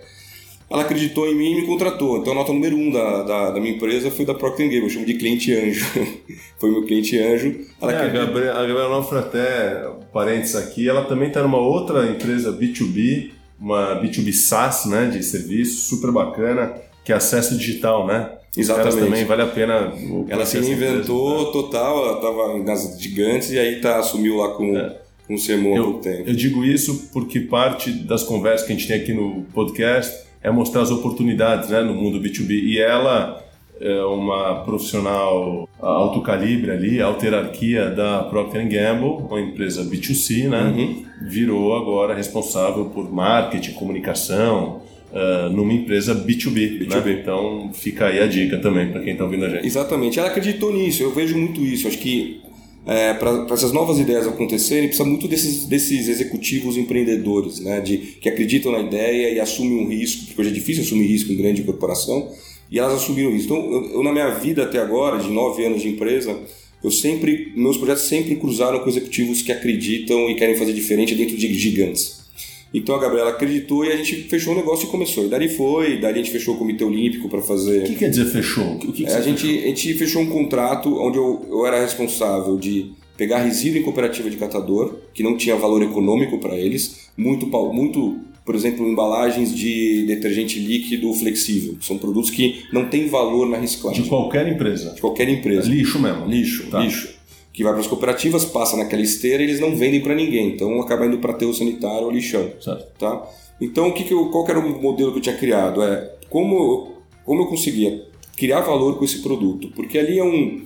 Ela 0.73 0.81
acreditou 0.81 1.27
em 1.27 1.35
mim 1.35 1.51
e 1.51 1.55
me 1.61 1.67
contratou. 1.67 2.17
Então 2.17 2.33
a 2.33 2.35
nota 2.35 2.51
número 2.51 2.75
um 2.75 2.89
da, 2.91 3.21
da, 3.23 3.51
da 3.51 3.59
minha 3.59 3.75
empresa 3.75 4.09
foi 4.09 4.25
da 4.25 4.33
Procter 4.33 4.65
Gamble, 4.67 4.83
eu 4.85 4.89
chamo 4.89 5.05
de 5.05 5.13
cliente 5.13 5.53
anjo. 5.53 5.85
foi 6.59 6.71
meu 6.71 6.83
cliente 6.83 7.17
anjo. 7.17 7.59
Ela 7.79 7.91
É, 7.91 7.95
a 7.95 7.97
acreditou- 7.99 8.25
Gabriela, 8.27 8.51
a 8.57 8.61
Gabriela 8.65 8.87
Onofre, 8.89 9.19
até 9.19 9.87
parênteses 10.11 10.55
aqui, 10.55 10.89
ela 10.89 11.05
também 11.05 11.27
está 11.27 11.43
numa 11.43 11.59
outra 11.59 12.07
empresa 12.09 12.51
B2B, 12.51 13.29
uma 13.59 14.01
B2B 14.01 14.33
SaaS, 14.33 14.85
né, 14.85 15.05
de 15.07 15.23
serviço, 15.23 15.89
super 15.89 16.11
bacana, 16.11 16.73
que 17.05 17.11
é 17.11 17.15
acesso 17.15 17.55
digital, 17.57 18.07
né? 18.07 18.31
Exatamente. 18.55 18.97
também 18.99 19.25
vale 19.25 19.41
a 19.41 19.47
pena. 19.47 19.93
Ela 20.29 20.45
se 20.45 20.59
reinventou 20.59 21.33
empresa. 21.41 21.51
total, 21.51 22.05
ela 22.05 22.15
estava 22.15 22.57
nas 22.59 22.99
gigantes 23.01 23.51
e 23.51 23.57
aí 23.59 23.79
tá, 23.81 23.97
assumiu 23.99 24.37
lá 24.37 24.49
com, 24.49 24.73
com 25.27 25.35
o 25.35 25.37
há 25.37 25.77
Eu, 25.77 25.93
tempo. 25.93 26.29
eu 26.29 26.35
digo 26.35 26.63
isso 26.63 27.09
porque 27.11 27.39
parte 27.39 27.91
das 27.91 28.23
conversas 28.23 28.65
que 28.67 28.73
a 28.73 28.75
gente 28.75 28.87
tem 28.87 28.97
aqui 28.97 29.11
no 29.13 29.43
podcast 29.53 30.23
é 30.43 30.51
mostrar 30.51 30.81
as 30.81 30.91
oportunidades 30.91 31.69
né, 31.69 31.81
no 31.81 31.93
mundo 31.93 32.19
B2B. 32.19 32.51
E 32.51 32.79
ela 32.79 33.41
é 33.79 34.03
uma 34.03 34.63
profissional 34.63 35.67
alto 35.81 36.21
calibre 36.21 36.71
ali, 36.71 37.01
alta 37.01 37.25
hierarquia 37.25 37.89
da 37.89 38.23
Procter 38.23 38.67
Gamble, 38.67 39.25
uma 39.27 39.41
empresa 39.41 39.83
B2C, 39.83 40.47
né? 40.47 40.63
Uhum. 40.63 41.05
Virou 41.21 41.75
agora 41.75 42.13
responsável 42.13 42.85
por 42.85 43.11
marketing, 43.11 43.71
comunicação, 43.73 44.81
ah, 45.13 45.49
numa 45.49 45.71
empresa 45.73 46.15
B2B. 46.15 46.87
né? 46.87 47.01
B2B. 47.01 47.19
Então 47.21 47.69
fica 47.73 48.07
aí 48.07 48.19
a 48.19 48.25
dica 48.25 48.57
também 48.57 48.91
para 48.91 49.01
quem 49.01 49.13
está 49.13 49.23
ouvindo 49.23 49.45
a 49.45 49.49
gente. 49.49 49.65
Exatamente, 49.65 50.17
ela 50.17 50.29
acreditou 50.29 50.73
nisso, 50.73 51.03
eu 51.03 51.13
vejo 51.13 51.37
muito 51.37 51.61
isso. 51.61 51.87
Acho 51.87 51.99
que 51.99 52.41
para 53.19 53.53
essas 53.53 53.71
novas 53.71 53.97
ideias 53.97 54.27
acontecerem, 54.27 54.87
precisa 54.87 55.07
muito 55.07 55.27
desses, 55.27 55.65
desses 55.65 56.09
executivos 56.09 56.75
empreendedores, 56.75 57.59
né? 57.59 57.79
De, 57.79 57.97
que 57.97 58.27
acreditam 58.27 58.71
na 58.71 58.79
ideia 58.79 59.29
e 59.29 59.39
assumem 59.39 59.85
um 59.85 59.89
risco, 59.89 60.25
porque 60.25 60.41
hoje 60.41 60.49
é 60.49 60.53
difícil 60.53 60.83
assumir 60.83 61.07
risco 61.07 61.31
em 61.31 61.37
grande 61.37 61.63
corporação, 61.63 62.29
e 62.69 62.79
elas 62.79 62.93
assumiram 62.93 63.33
isso. 63.35 63.45
Então, 63.45 63.71
eu, 63.71 63.85
eu, 63.93 64.03
na 64.03 64.11
minha 64.11 64.29
vida 64.31 64.63
até 64.63 64.79
agora, 64.79 65.17
de 65.17 65.29
nove 65.29 65.65
anos 65.65 65.81
de 65.81 65.89
empresa, 65.89 66.37
eu 66.83 66.91
sempre, 66.91 67.53
meus 67.55 67.77
projetos 67.77 68.03
sempre 68.03 68.35
cruzaram 68.35 68.79
com 68.79 68.89
executivos 68.89 69.41
que 69.41 69.51
acreditam 69.51 70.29
e 70.29 70.35
querem 70.35 70.55
fazer 70.55 70.73
diferente 70.73 71.15
dentro 71.15 71.37
de 71.37 71.57
gigantes. 71.57 72.22
Então 72.73 72.95
a 72.95 72.99
Gabriela 72.99 73.29
acreditou 73.29 73.85
e 73.85 73.91
a 73.91 73.95
gente 73.95 74.23
fechou 74.23 74.53
o 74.53 74.55
negócio 74.55 74.87
e 74.87 74.89
começou. 74.89 75.25
E 75.25 75.29
dali 75.29 75.47
foi, 75.47 75.99
dali 75.99 76.19
a 76.19 76.23
gente 76.23 76.31
fechou 76.31 76.55
o 76.55 76.57
Comitê 76.57 76.83
Olímpico 76.83 77.29
para 77.29 77.41
fazer. 77.41 77.83
O 77.83 77.85
que 77.85 77.95
quer 77.95 78.09
dizer 78.09 78.25
fechou? 78.25 78.63
O 78.75 78.79
que, 78.79 78.91
que 78.91 79.05
É, 79.05 79.15
a, 79.15 79.21
gente, 79.21 79.41
fechou? 79.47 79.63
a 79.63 79.67
gente 79.67 79.93
fechou 79.93 80.21
um 80.23 80.29
contrato 80.29 80.89
onde 80.99 81.17
eu, 81.17 81.45
eu 81.49 81.65
era 81.67 81.79
responsável 81.79 82.57
de 82.57 82.91
pegar 83.15 83.43
resíduo 83.43 83.79
em 83.79 83.83
cooperativa 83.83 84.27
de 84.29 84.37
catador, 84.37 84.95
que 85.13 85.21
não 85.21 85.37
tinha 85.37 85.55
valor 85.55 85.83
econômico 85.83 86.39
para 86.39 86.57
eles, 86.57 87.09
muito, 87.15 87.45
muito, 87.71 88.17
por 88.43 88.55
exemplo, 88.55 88.89
embalagens 88.89 89.55
de 89.55 90.03
detergente 90.07 90.57
líquido 90.57 91.13
flexível, 91.13 91.75
são 91.79 91.99
produtos 91.99 92.31
que 92.31 92.63
não 92.73 92.85
têm 92.89 93.07
valor 93.07 93.47
na 93.47 93.57
reciclagem. 93.57 94.01
De 94.01 94.09
qualquer 94.09 94.47
empresa. 94.47 94.93
De 94.95 94.99
qualquer 95.01 95.29
empresa. 95.29 95.69
Lixo 95.69 95.99
mesmo. 95.99 96.25
Lixo, 96.25 96.65
Tá. 96.71 96.79
lixo. 96.79 97.13
Que 97.53 97.63
vai 97.63 97.71
para 97.71 97.81
as 97.81 97.87
cooperativas, 97.87 98.43
passa 98.43 98.75
naquela 98.75 99.01
esteira 99.03 99.41
e 99.41 99.45
eles 99.45 99.59
não 99.59 99.75
vendem 99.75 100.01
para 100.01 100.15
ninguém. 100.15 100.49
Então 100.49 100.81
acaba 100.81 101.05
indo 101.05 101.19
para 101.19 101.31
aterro 101.33 101.53
sanitário 101.53 102.05
ou 102.05 102.11
lixão. 102.11 102.49
Certo. 102.59 102.87
Tá? 102.97 103.29
Então, 103.61 103.89
o 103.89 103.93
que 103.93 104.03
que 104.03 104.13
eu, 104.13 104.25
qual 104.31 104.43
que 104.43 104.51
era 104.51 104.59
o 104.59 104.81
modelo 104.81 105.11
que 105.11 105.19
eu 105.19 105.21
tinha 105.21 105.37
criado? 105.37 105.81
É 105.83 106.11
como, 106.29 106.93
como 107.23 107.43
eu 107.43 107.45
conseguia 107.45 108.03
criar 108.35 108.61
valor 108.61 108.97
com 108.97 109.05
esse 109.05 109.21
produto. 109.21 109.69
Porque 109.75 109.97
ali 109.99 110.17
é 110.17 110.23
um 110.23 110.63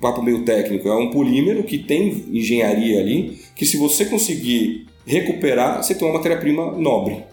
papo 0.00 0.20
meio 0.20 0.44
técnico, 0.44 0.88
é 0.88 0.96
um 0.96 1.10
polímero 1.10 1.62
que 1.62 1.78
tem 1.78 2.08
engenharia 2.32 2.98
ali, 3.00 3.38
que 3.54 3.64
se 3.64 3.76
você 3.76 4.04
conseguir 4.04 4.86
recuperar, 5.06 5.82
você 5.82 5.94
tem 5.94 6.06
uma 6.06 6.14
matéria-prima 6.14 6.72
nobre. 6.72 7.24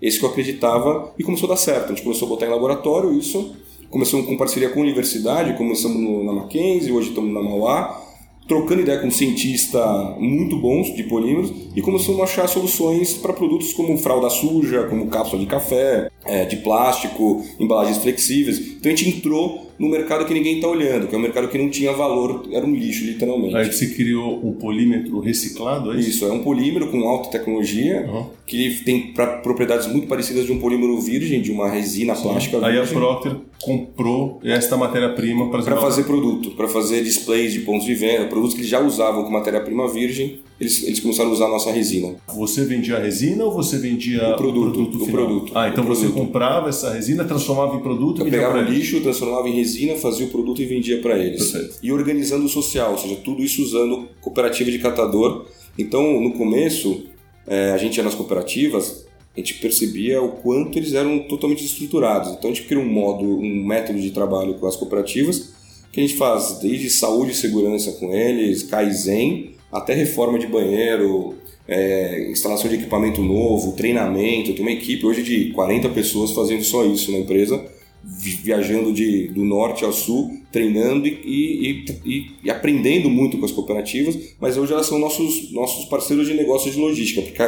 Esse 0.00 0.18
que 0.18 0.26
eu 0.26 0.28
acreditava 0.28 1.14
e 1.18 1.24
começou 1.24 1.46
a 1.48 1.54
dar 1.54 1.56
certo. 1.56 1.86
A 1.86 1.88
gente 1.94 2.02
começou 2.02 2.26
a 2.26 2.28
botar 2.28 2.46
em 2.46 2.50
laboratório 2.50 3.18
isso, 3.18 3.56
começamos 3.88 4.26
com 4.26 4.36
parceria 4.36 4.68
com 4.68 4.80
a 4.80 4.82
universidade, 4.82 5.56
começamos 5.56 5.96
no- 5.98 6.22
na 6.22 6.32
Mackenzie, 6.34 6.92
hoje 6.92 7.08
estamos 7.08 7.32
na 7.32 7.40
Mauá, 7.42 8.02
trocando 8.46 8.82
ideia 8.82 9.00
com 9.00 9.10
cientistas 9.10 10.16
muito 10.18 10.56
bons 10.56 10.94
de 10.94 11.02
polímeros 11.04 11.52
e 11.74 11.82
começamos 11.82 12.20
a 12.20 12.24
achar 12.24 12.48
soluções 12.48 13.14
para 13.14 13.32
produtos 13.32 13.72
como 13.72 13.98
fralda 13.98 14.30
suja, 14.30 14.84
como 14.84 15.08
cápsula 15.08 15.40
de 15.40 15.46
café, 15.46 16.08
é, 16.28 16.44
de 16.44 16.56
plástico, 16.56 17.44
embalagens 17.58 17.98
flexíveis. 17.98 18.58
Então 18.58 18.92
a 18.92 18.94
gente 18.94 19.08
entrou 19.18 19.66
no 19.78 19.90
mercado 19.90 20.24
que 20.24 20.32
ninguém 20.32 20.56
está 20.56 20.68
olhando, 20.68 21.06
que 21.06 21.14
é 21.14 21.18
um 21.18 21.20
mercado 21.20 21.48
que 21.48 21.58
não 21.58 21.68
tinha 21.68 21.92
valor, 21.92 22.44
era 22.50 22.64
um 22.64 22.74
lixo 22.74 23.04
literalmente. 23.04 23.54
Aí 23.56 23.70
você 23.70 23.88
criou 23.88 24.40
o 24.42 24.54
polímetro 24.54 25.20
reciclado, 25.20 25.92
é 25.92 25.98
isso? 26.00 26.08
Isso, 26.08 26.24
é 26.24 26.32
um 26.32 26.42
polímero 26.42 26.88
com 26.90 27.06
alta 27.06 27.28
tecnologia, 27.30 28.06
Uhum. 28.08 28.24
que 28.46 28.82
tem 28.84 29.12
propriedades 29.42 29.86
muito 29.86 30.06
parecidas 30.06 30.46
de 30.46 30.52
um 30.52 30.58
polímero 30.58 30.98
virgem, 31.00 31.42
de 31.42 31.50
uma 31.52 31.68
resina 31.68 32.14
plástica 32.14 32.56
Aí 32.66 32.78
a 32.78 32.82
virgem, 32.82 32.96
Procter 32.98 33.36
comprou 33.62 34.40
esta 34.44 34.76
matéria-prima 34.76 35.50
para 35.50 35.62
para 35.62 35.76
fazer 35.76 36.04
produto, 36.04 36.52
para 36.52 36.68
fazer 36.68 37.02
displays 37.02 37.52
de 37.52 37.60
pontos 37.60 37.84
de 37.86 37.94
venda, 37.94 38.26
produtos 38.26 38.54
que 38.54 38.60
eles 38.60 38.70
já 38.70 38.80
usavam 38.80 39.24
com 39.24 39.30
matéria-prima 39.30 39.88
virgem, 39.88 40.38
eles, 40.60 40.82
eles 40.84 41.00
começaram 41.00 41.30
a 41.30 41.32
usar 41.32 41.46
a 41.46 41.50
nossa 41.50 41.70
resina. 41.70 42.14
Você 42.34 42.64
vendia 42.64 42.96
a 42.96 43.00
resina 43.00 43.44
ou 43.44 43.52
você 43.52 43.76
vendia 43.78 44.30
O 44.30 44.36
produto, 44.36 44.80
o 44.80 45.04
final? 45.04 45.06
produto, 45.26 45.52
Ah, 45.54 45.68
então 45.68 45.84
o 45.84 45.86
você 45.86 46.02
produto. 46.06 46.15
Comprava 46.16 46.68
essa 46.68 46.92
resina, 46.92 47.24
transformava 47.24 47.76
em 47.76 47.80
produto 47.80 48.22
Eu 48.22 48.30
pegava 48.30 48.60
lixo, 48.60 49.00
transformava 49.00 49.48
em 49.48 49.54
resina, 49.54 49.94
fazia 49.96 50.26
o 50.26 50.30
produto 50.30 50.62
e 50.62 50.64
vendia 50.64 51.00
para 51.00 51.18
eles. 51.18 51.50
Perfeito. 51.50 51.78
E 51.82 51.92
organizando 51.92 52.44
o 52.44 52.48
social, 52.48 52.92
ou 52.92 52.98
seja, 52.98 53.16
tudo 53.16 53.42
isso 53.42 53.62
usando 53.62 54.08
cooperativa 54.20 54.70
de 54.70 54.78
catador. 54.78 55.46
Então, 55.78 56.20
no 56.20 56.32
começo, 56.32 57.04
eh, 57.46 57.72
a 57.72 57.78
gente 57.78 57.96
ia 57.96 58.02
nas 58.02 58.14
cooperativas, 58.14 59.06
a 59.36 59.40
gente 59.40 59.54
percebia 59.54 60.22
o 60.22 60.32
quanto 60.32 60.78
eles 60.78 60.94
eram 60.94 61.20
totalmente 61.20 61.64
estruturados. 61.64 62.32
Então, 62.32 62.50
a 62.50 62.54
gente 62.54 62.66
criou 62.66 62.82
um 62.82 62.88
modo, 62.88 63.24
um 63.24 63.66
método 63.66 64.00
de 64.00 64.10
trabalho 64.10 64.54
com 64.54 64.66
as 64.66 64.76
cooperativas 64.76 65.54
que 65.96 66.00
a 66.00 66.06
gente 66.06 66.18
faz 66.18 66.58
desde 66.60 66.90
saúde 66.90 67.32
e 67.32 67.34
segurança 67.34 67.92
com 67.92 68.12
eles, 68.12 68.62
Kaizen, 68.62 69.52
até 69.72 69.94
reforma 69.94 70.38
de 70.38 70.46
banheiro, 70.46 71.34
eh, 71.68 72.28
instalação 72.30 72.68
de 72.68 72.76
equipamento 72.76 73.22
novo, 73.22 73.72
treinamento. 73.72 74.52
Tem 74.52 74.62
uma 74.62 74.72
equipe 74.72 75.04
hoje 75.06 75.22
de 75.22 75.50
40 75.52 75.88
pessoas 75.90 76.32
fazendo 76.32 76.62
só 76.64 76.84
isso 76.84 77.10
na 77.12 77.18
empresa 77.18 77.64
vi- 78.04 78.38
viajando 78.42 78.92
de, 78.92 79.28
do 79.28 79.44
norte 79.44 79.84
ao 79.84 79.92
sul, 79.92 80.30
treinando 80.52 81.06
e, 81.08 81.12
e, 81.24 81.84
e- 82.04 82.26
e 82.44 82.50
aprendendo 82.50 83.10
muito 83.10 83.36
com 83.36 83.44
as 83.44 83.50
cooperativas, 83.50 84.16
mas 84.40 84.56
hoje 84.56 84.72
elas 84.72 84.86
são 84.86 84.98
nossos, 84.98 85.50
nossos 85.52 85.86
parceiros 85.86 86.26
de 86.28 86.34
negócio 86.34 86.70
de 86.70 86.78
logística, 86.78 87.20
porque 87.22 87.42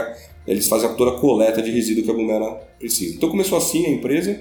eles 0.47 0.67
fazem 0.67 0.93
toda 0.97 1.13
a 1.13 1.21
coleta 1.21 1.63
de 1.63 1.71
resíduo 1.71 2.03
que 2.03 2.11
a 2.11 2.15
Bumera 2.15 2.51
precisa. 2.79 3.15
Então 3.15 3.29
começou 3.29 3.57
assim 3.57 3.87
a 3.87 3.91
empresa, 3.91 4.41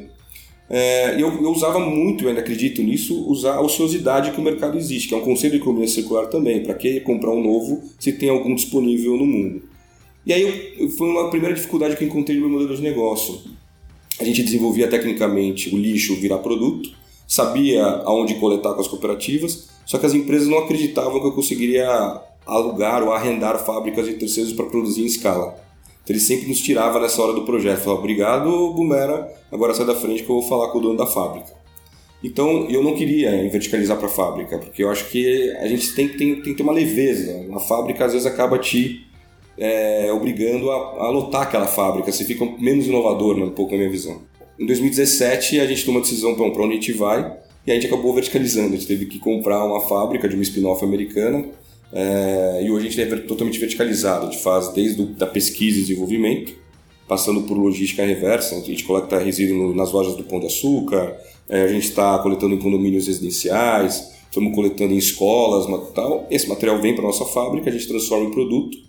É, 0.70 1.14
eu, 1.14 1.30
eu 1.42 1.52
usava 1.52 1.80
muito, 1.80 2.24
eu 2.24 2.30
ainda 2.30 2.42
acredito 2.42 2.84
nisso, 2.84 3.26
usar 3.30 3.56
a 3.56 3.62
ociosidade 3.62 4.32
que 4.32 4.40
o 4.40 4.44
mercado 4.44 4.78
existe, 4.78 5.08
que 5.08 5.14
é 5.16 5.18
um 5.18 5.22
conceito 5.22 5.54
de 5.54 5.60
economia 5.60 5.88
circular 5.88 6.28
também. 6.28 6.64
Para 6.64 6.74
que 6.74 7.00
comprar 7.02 7.32
um 7.32 7.42
novo 7.42 7.82
se 8.00 8.12
tem 8.14 8.30
algum 8.30 8.54
disponível 8.54 9.16
no 9.16 9.26
mundo? 9.26 9.62
E 10.26 10.34
aí 10.34 10.74
eu, 10.78 10.90
foi 10.90 11.08
uma 11.08 11.30
primeira 11.30 11.56
dificuldade 11.56 11.96
que 11.96 12.04
eu 12.04 12.08
encontrei 12.08 12.38
no 12.38 12.50
meu 12.50 12.60
modelo 12.60 12.76
de 12.76 12.82
negócio. 12.82 13.40
A 14.20 14.24
gente 14.24 14.44
desenvolvia 14.44 14.88
tecnicamente 14.88 15.74
o 15.74 15.78
lixo 15.78 16.16
virar 16.16 16.40
produto, 16.40 16.90
sabia 17.28 17.84
aonde 17.84 18.36
coletar 18.36 18.74
com 18.74 18.82
as 18.82 18.88
cooperativas, 18.88 19.70
só 19.86 19.98
que 19.98 20.06
as 20.06 20.14
empresas 20.14 20.48
não 20.48 20.58
acreditavam 20.58 21.22
que 21.22 21.28
eu 21.28 21.32
conseguiria 21.32 21.88
alugar 22.46 23.04
ou 23.04 23.12
arrendar 23.12 23.58
fábricas 23.64 24.06
de 24.06 24.14
terceiros 24.14 24.54
para 24.54 24.66
produzir 24.66 25.04
em 25.04 25.06
escala. 25.06 25.67
Então 26.08 26.16
ele 26.16 26.24
sempre 26.24 26.48
nos 26.48 26.62
tirava 26.62 27.02
nessa 27.02 27.22
hora 27.22 27.34
do 27.34 27.42
projeto. 27.42 27.80
Falava, 27.80 28.00
obrigado, 28.00 28.74
Bumera, 28.74 29.30
agora 29.52 29.74
sai 29.74 29.86
da 29.86 29.94
frente 29.94 30.24
que 30.24 30.30
eu 30.30 30.40
vou 30.40 30.48
falar 30.48 30.70
com 30.70 30.78
o 30.78 30.82
dono 30.82 30.96
da 30.96 31.06
fábrica. 31.06 31.52
Então 32.24 32.66
eu 32.70 32.82
não 32.82 32.96
queria 32.96 33.30
verticalizar 33.50 33.98
para 33.98 34.08
a 34.08 34.10
fábrica, 34.10 34.58
porque 34.58 34.86
eu 34.86 34.90
acho 34.90 35.10
que 35.10 35.52
a 35.60 35.68
gente 35.68 35.94
tem, 35.94 36.08
tem, 36.08 36.36
tem 36.36 36.44
que 36.44 36.54
ter 36.54 36.64
uma 36.64 36.72
leveza. 36.72 37.46
A 37.54 37.60
fábrica 37.60 38.06
às 38.06 38.14
vezes 38.14 38.26
acaba 38.26 38.58
te 38.58 39.06
é, 39.58 40.10
obrigando 40.14 40.72
a, 40.72 40.76
a 40.76 41.10
lotar 41.10 41.42
aquela 41.42 41.68
fábrica, 41.68 42.10
você 42.10 42.24
fica 42.24 42.46
menos 42.58 42.88
inovador, 42.88 43.36
né, 43.36 43.44
um 43.44 43.52
pouco 43.52 43.74
na 43.74 43.80
minha 43.80 43.90
visão. 43.90 44.22
Em 44.58 44.66
2017 44.66 45.60
a 45.60 45.68
gente 45.68 45.84
tomou 45.84 46.00
a 46.00 46.04
decisão 46.04 46.34
para 46.36 46.64
onde 46.64 46.72
a 46.72 46.76
gente 46.76 46.94
vai 46.94 47.38
e 47.66 47.72
a 47.72 47.74
gente 47.74 47.88
acabou 47.88 48.14
verticalizando. 48.14 48.76
A 48.76 48.78
gente 48.78 48.88
teve 48.88 49.08
que 49.08 49.20
comprar 49.20 49.62
uma 49.66 49.82
fábrica 49.82 50.30
de 50.30 50.36
uma 50.36 50.44
spin-off 50.44 50.86
americana 50.86 51.44
é, 51.92 52.64
e 52.64 52.72
hoje 52.72 52.88
a 52.88 52.90
gente 52.92 53.02
é 53.02 53.18
totalmente 53.20 53.60
verticalizado. 53.60 54.28
A 54.28 54.32
gente 54.32 54.42
faz 54.42 54.70
desde 54.74 55.02
a 55.02 55.06
da 55.06 55.28
pesquisa 55.28 55.78
e 55.78 55.82
desenvolvimento, 55.82 56.54
passando 57.08 57.42
por 57.44 57.58
logística 57.58 58.06
reversa. 58.06 58.56
A 58.56 58.62
gente 58.62 58.84
coleta 58.84 59.18
resíduo 59.18 59.74
nas 59.74 59.92
lojas 59.92 60.16
do 60.16 60.24
Pão 60.24 60.40
de 60.40 60.48
Açúcar, 60.48 61.18
é, 61.50 61.64
a 61.64 61.68
gente 61.68 61.86
está 61.86 62.18
coletando 62.20 62.56
em 62.56 62.60
condomínios 62.60 63.08
residenciais, 63.08 64.12
estamos 64.24 64.54
coletando 64.54 64.94
em 64.94 64.98
escolas, 64.98 65.66
tal. 65.94 66.28
Esse 66.30 66.48
material 66.48 66.82
vem 66.82 66.94
para 66.94 67.04
nossa 67.04 67.26
fábrica, 67.26 67.70
a 67.70 67.74
gente 67.74 67.88
transforma 67.88 68.26
em 68.26 68.32
produto 68.32 68.88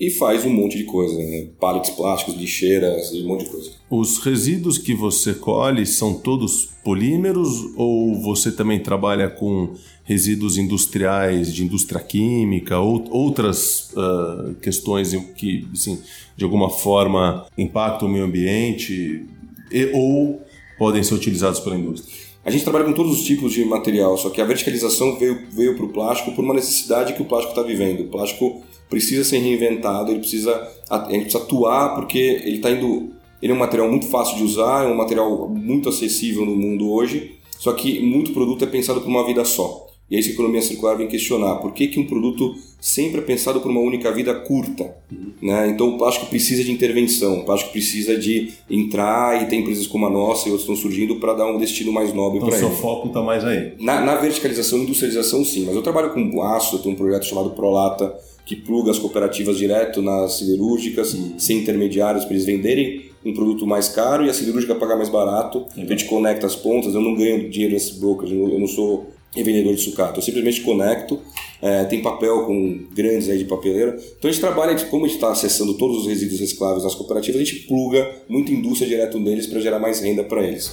e 0.00 0.10
faz 0.10 0.46
um 0.46 0.50
monte 0.50 0.78
de 0.78 0.84
coisa, 0.84 1.14
né? 1.18 1.48
pallets 1.60 1.90
plásticos, 1.90 2.34
lixeiras 2.34 3.12
um 3.12 3.28
monte 3.28 3.44
de 3.44 3.50
coisa. 3.50 3.72
Os 3.90 4.16
resíduos 4.18 4.78
que 4.78 4.94
você 4.94 5.34
colhe 5.34 5.84
são 5.84 6.14
todos 6.14 6.70
polímeros 6.82 7.70
ou 7.76 8.18
você 8.22 8.50
também 8.50 8.80
trabalha 8.80 9.28
com 9.28 9.74
resíduos 10.02 10.56
industriais 10.56 11.52
de 11.52 11.62
indústria 11.62 12.00
química 12.00 12.78
ou 12.78 13.06
outras 13.10 13.90
uh, 13.92 14.54
questões 14.54 15.14
que, 15.36 15.68
assim, 15.70 16.00
de 16.34 16.44
alguma 16.44 16.70
forma 16.70 17.46
impactam 17.58 18.08
o 18.08 18.10
meio 18.10 18.24
ambiente 18.24 19.26
e, 19.70 19.84
ou 19.92 20.40
podem 20.78 21.02
ser 21.02 21.12
utilizados 21.12 21.60
pela 21.60 21.76
indústria? 21.76 22.29
A 22.44 22.50
gente 22.50 22.64
trabalha 22.64 22.86
com 22.86 22.92
todos 22.94 23.12
os 23.12 23.24
tipos 23.24 23.52
de 23.52 23.64
material, 23.64 24.16
só 24.16 24.30
que 24.30 24.40
a 24.40 24.44
verticalização 24.44 25.18
veio, 25.18 25.46
veio 25.50 25.76
para 25.76 25.84
o 25.84 25.88
plástico 25.90 26.32
por 26.32 26.42
uma 26.42 26.54
necessidade 26.54 27.12
que 27.12 27.20
o 27.20 27.26
plástico 27.26 27.52
está 27.52 27.62
vivendo. 27.62 28.00
O 28.00 28.08
plástico 28.08 28.62
precisa 28.88 29.24
ser 29.24 29.38
reinventado, 29.38 30.10
ele 30.10 30.20
precisa, 30.20 30.68
gente 31.10 31.22
precisa 31.24 31.38
atuar 31.38 31.94
porque 31.94 32.18
ele 32.18 32.56
está 32.56 32.70
indo. 32.70 33.10
Ele 33.42 33.52
é 33.52 33.54
um 33.54 33.58
material 33.58 33.90
muito 33.90 34.06
fácil 34.06 34.36
de 34.36 34.42
usar, 34.42 34.84
é 34.84 34.86
um 34.86 34.96
material 34.96 35.48
muito 35.48 35.88
acessível 35.88 36.44
no 36.44 36.54
mundo 36.54 36.90
hoje, 36.90 37.36
só 37.58 37.72
que 37.72 38.00
muito 38.00 38.32
produto 38.32 38.64
é 38.64 38.66
pensado 38.66 39.00
por 39.00 39.08
uma 39.08 39.26
vida 39.26 39.44
só. 39.44 39.89
E 40.10 40.16
é 40.16 40.18
isso 40.18 40.30
que 40.30 40.32
a 40.32 40.34
economia 40.34 40.60
circular 40.60 40.96
vem 40.96 41.06
questionar. 41.06 41.56
Por 41.56 41.72
que, 41.72 41.86
que 41.86 42.00
um 42.00 42.06
produto 42.06 42.54
sempre 42.80 43.20
é 43.20 43.22
pensado 43.22 43.60
por 43.60 43.70
uma 43.70 43.80
única 43.80 44.10
vida 44.10 44.34
curta? 44.34 44.92
Né? 45.40 45.68
Então 45.68 45.94
o 45.94 45.98
plástico 45.98 46.26
precisa 46.26 46.64
de 46.64 46.72
intervenção, 46.72 47.40
o 47.40 47.44
plástico 47.44 47.70
precisa 47.70 48.16
de 48.16 48.50
entrar 48.68 49.40
e 49.40 49.46
tem 49.46 49.60
empresas 49.60 49.86
como 49.86 50.06
a 50.06 50.10
nossa 50.10 50.48
e 50.48 50.50
outras 50.50 50.68
estão 50.68 50.74
surgindo 50.74 51.16
para 51.16 51.34
dar 51.34 51.46
um 51.46 51.58
destino 51.58 51.92
mais 51.92 52.12
nobre 52.12 52.38
então, 52.38 52.48
para 52.48 52.58
ele. 52.58 52.66
Então 52.66 52.76
seu 52.76 52.82
foco 52.82 53.08
está 53.08 53.22
mais 53.22 53.44
aí? 53.44 53.74
Na, 53.78 54.00
na 54.00 54.16
verticalização 54.16 54.80
e 54.80 54.82
industrialização 54.82 55.44
sim, 55.44 55.64
mas 55.64 55.76
eu 55.76 55.82
trabalho 55.82 56.12
com 56.12 56.42
aço, 56.42 56.76
eu 56.76 56.80
tenho 56.80 56.94
um 56.94 56.98
projeto 56.98 57.26
chamado 57.26 57.50
Prolata, 57.50 58.12
que 58.44 58.56
pluga 58.56 58.90
as 58.90 58.98
cooperativas 58.98 59.56
direto 59.56 60.02
nas 60.02 60.38
siderúrgicas, 60.38 61.14
uhum. 61.14 61.38
sem 61.38 61.58
intermediários, 61.58 62.24
para 62.24 62.34
eles 62.34 62.44
venderem 62.44 63.10
um 63.24 63.32
produto 63.32 63.64
mais 63.64 63.88
caro 63.88 64.24
e 64.24 64.30
a 64.30 64.34
siderúrgica 64.34 64.74
pagar 64.74 64.96
mais 64.96 65.08
barato. 65.08 65.66
Uhum. 65.76 65.84
A 65.84 65.86
gente 65.86 66.06
conecta 66.06 66.46
as 66.46 66.56
pontas, 66.56 66.94
eu 66.94 67.00
não 67.00 67.14
ganho 67.14 67.48
dinheiro 67.48 67.74
nesse 67.74 68.00
broker, 68.00 68.28
eu 68.28 68.58
não 68.58 68.66
sou 68.66 69.06
vendedor 69.34 69.74
de 69.74 69.80
sucata, 69.80 70.18
eu 70.18 70.22
simplesmente 70.22 70.60
conecto, 70.62 71.20
é, 71.62 71.84
tem 71.84 72.02
papel 72.02 72.44
com 72.46 72.86
grandes 72.94 73.28
aí 73.28 73.38
de 73.38 73.44
papeleira. 73.44 73.96
Então 74.18 74.28
a 74.28 74.32
gente 74.32 74.40
trabalha, 74.40 74.74
como 74.86 75.04
a 75.04 75.08
gente 75.08 75.16
está 75.16 75.30
acessando 75.30 75.74
todos 75.74 75.98
os 75.98 76.06
resíduos 76.06 76.40
recicláveis 76.40 76.84
nas 76.84 76.94
cooperativas, 76.94 77.40
a 77.40 77.44
gente 77.44 77.66
pluga 77.66 78.10
muita 78.28 78.50
indústria 78.50 78.88
direto 78.88 79.18
neles 79.18 79.46
para 79.46 79.60
gerar 79.60 79.78
mais 79.78 80.00
renda 80.00 80.24
para 80.24 80.42
eles. 80.42 80.72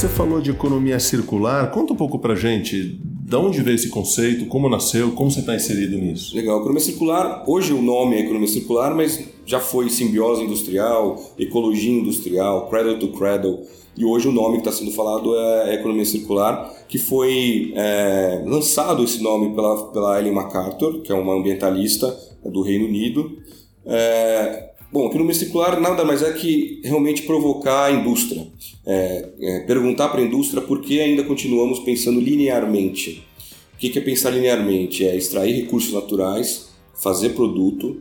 Você 0.00 0.08
falou 0.08 0.40
de 0.40 0.50
economia 0.50 0.98
circular, 0.98 1.70
conta 1.70 1.92
um 1.92 1.96
pouco 1.96 2.18
pra 2.18 2.34
gente 2.34 2.98
de 3.30 3.36
onde 3.36 3.62
veio 3.62 3.76
esse 3.76 3.90
conceito, 3.90 4.46
como 4.46 4.68
nasceu, 4.68 5.12
como 5.12 5.30
você 5.30 5.38
está 5.38 5.54
inserido 5.54 5.96
nisso. 5.96 6.34
Legal, 6.34 6.58
economia 6.58 6.80
circular, 6.80 7.44
hoje 7.46 7.72
o 7.72 7.80
nome 7.80 8.16
é 8.16 8.22
economia 8.22 8.48
circular, 8.48 8.92
mas 8.92 9.24
já 9.46 9.60
foi 9.60 9.88
simbiose 9.88 10.42
industrial, 10.42 11.16
ecologia 11.38 11.92
industrial, 11.92 12.68
cradle 12.68 12.98
to 12.98 13.12
cradle, 13.12 13.60
e 13.96 14.04
hoje 14.04 14.26
o 14.26 14.32
nome 14.32 14.60
que 14.60 14.68
está 14.68 14.72
sendo 14.72 14.90
falado 14.90 15.32
é 15.36 15.74
economia 15.74 16.04
circular, 16.04 16.74
que 16.88 16.98
foi 16.98 17.72
é, 17.76 18.42
lançado 18.44 19.04
esse 19.04 19.22
nome 19.22 19.54
pela, 19.54 19.92
pela 19.92 20.18
Ellen 20.18 20.34
MacArthur, 20.34 21.00
que 21.02 21.12
é 21.12 21.14
uma 21.14 21.34
ambientalista 21.34 22.12
do 22.44 22.62
Reino 22.62 22.86
Unido, 22.86 23.38
é, 23.86 24.69
Bom, 24.92 25.06
economia 25.06 25.34
circular 25.34 25.80
nada 25.80 26.04
mais 26.04 26.20
é 26.20 26.32
que 26.32 26.80
realmente 26.82 27.22
provocar 27.22 27.84
a 27.84 27.92
indústria. 27.92 28.48
É, 28.84 29.28
é, 29.40 29.60
perguntar 29.60 30.08
para 30.08 30.20
a 30.20 30.24
indústria 30.24 30.60
por 30.60 30.80
que 30.80 31.00
ainda 31.00 31.22
continuamos 31.22 31.78
pensando 31.78 32.20
linearmente. 32.20 33.22
O 33.72 33.78
que 33.78 33.96
é 33.96 34.02
pensar 34.02 34.30
linearmente? 34.30 35.06
É 35.06 35.16
extrair 35.16 35.54
recursos 35.54 35.92
naturais, 35.92 36.70
fazer 37.00 37.30
produto, 37.30 38.00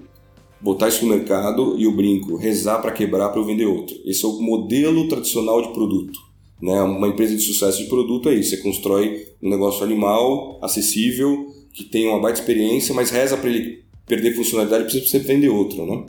botar 0.60 0.88
isso 0.88 1.06
no 1.06 1.16
mercado 1.16 1.76
e 1.78 1.86
o 1.86 1.96
brinco, 1.96 2.36
rezar 2.36 2.82
para 2.82 2.92
quebrar 2.92 3.30
para 3.30 3.40
eu 3.40 3.46
vender 3.46 3.66
outro. 3.66 3.96
Esse 4.04 4.26
é 4.26 4.28
o 4.28 4.42
modelo 4.42 5.08
tradicional 5.08 5.62
de 5.62 5.72
produto. 5.72 6.20
Né? 6.60 6.82
Uma 6.82 7.08
empresa 7.08 7.36
de 7.36 7.42
sucesso 7.44 7.84
de 7.84 7.88
produto 7.88 8.30
é 8.30 8.34
isso: 8.34 8.50
você 8.50 8.58
constrói 8.58 9.28
um 9.44 9.50
negócio 9.50 9.84
animal, 9.84 10.58
acessível, 10.60 11.54
que 11.72 11.84
tem 11.84 12.08
uma 12.08 12.20
baita 12.20 12.40
experiência, 12.40 12.96
mas 12.96 13.12
reza 13.12 13.38
para 13.38 13.50
ele 13.52 13.84
perder 14.08 14.36
funcionalidade 14.36 14.86
para 14.86 15.08
você 15.08 15.20
vender 15.20 15.50
outro. 15.50 15.86
Né? 15.86 16.04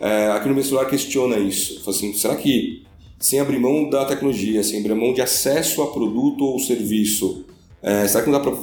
É, 0.00 0.28
a 0.28 0.36
economia 0.36 0.64
celular 0.64 0.86
questiona 0.86 1.38
isso. 1.38 1.80
Fala 1.84 1.96
assim, 1.96 2.12
será 2.14 2.34
que 2.36 2.82
sem 3.18 3.38
abrir 3.38 3.58
mão 3.58 3.88
da 3.88 4.06
tecnologia, 4.06 4.62
sem 4.64 4.80
abrir 4.80 4.94
mão 4.94 5.12
de 5.12 5.20
acesso 5.20 5.82
a 5.82 5.88
produto 5.88 6.42
ou 6.42 6.58
serviço, 6.58 7.44
é, 7.82 8.06
será 8.06 8.22
que 8.22 8.30
não 8.30 8.38
dá 8.38 8.44
para 8.44 8.56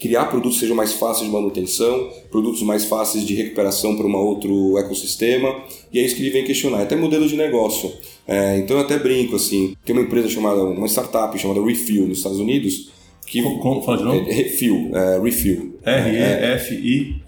criar 0.00 0.26
produtos 0.26 0.54
que 0.54 0.60
sejam 0.60 0.76
mais 0.76 0.92
fáceis 0.92 1.26
de 1.26 1.32
manutenção, 1.32 2.10
produtos 2.30 2.62
mais 2.62 2.84
fáceis 2.84 3.24
de 3.24 3.34
recuperação 3.34 3.96
para 3.96 4.06
um 4.06 4.16
outro 4.16 4.78
ecossistema? 4.78 5.62
E 5.92 5.98
é 5.98 6.02
isso 6.02 6.16
que 6.16 6.22
ele 6.22 6.30
vem 6.30 6.44
questionar. 6.44 6.82
Até 6.82 6.96
modelo 6.96 7.28
de 7.28 7.36
negócio. 7.36 7.92
É, 8.26 8.58
então 8.58 8.76
eu 8.76 8.82
até 8.82 8.98
brinco 8.98 9.36
assim. 9.36 9.76
Tem 9.84 9.94
uma 9.94 10.02
empresa 10.02 10.28
chamada, 10.28 10.62
uma 10.62 10.88
startup 10.88 11.38
chamada 11.38 11.64
Refill 11.64 12.06
nos 12.08 12.18
Estados 12.18 12.40
Unidos. 12.40 12.90
Que, 13.26 13.42
como, 13.42 13.58
como 13.58 13.82
fala 13.82 13.98
de 13.98 14.04
novo? 14.04 14.28
É, 14.28 14.32
Refill. 14.32 14.90
É, 14.92 15.20
Refill. 15.22 15.78
R-E-F-I. 15.84 17.22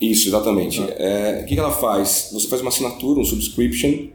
Isso, 0.00 0.28
exatamente. 0.28 0.80
Ah. 0.80 0.94
É, 0.98 1.42
o 1.42 1.46
que 1.46 1.58
ela 1.58 1.70
faz? 1.70 2.30
Você 2.32 2.48
faz 2.48 2.60
uma 2.60 2.68
assinatura, 2.68 3.20
um 3.20 3.24
subscription, 3.24 4.08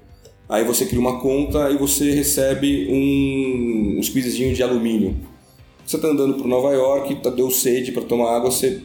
aí 0.48 0.64
você 0.64 0.86
cria 0.86 1.00
uma 1.00 1.20
conta 1.20 1.70
e 1.72 1.78
você 1.78 2.12
recebe 2.12 2.88
um, 2.90 4.00
um 4.00 4.04
squeezezinho 4.04 4.54
de 4.54 4.62
alumínio. 4.62 5.16
Você 5.86 5.96
está 5.96 6.08
andando 6.08 6.36
por 6.36 6.48
Nova 6.48 6.72
York, 6.72 7.16
tá, 7.16 7.30
deu 7.30 7.50
sede 7.50 7.92
para 7.92 8.04
tomar 8.04 8.36
água, 8.36 8.52
você 8.52 8.82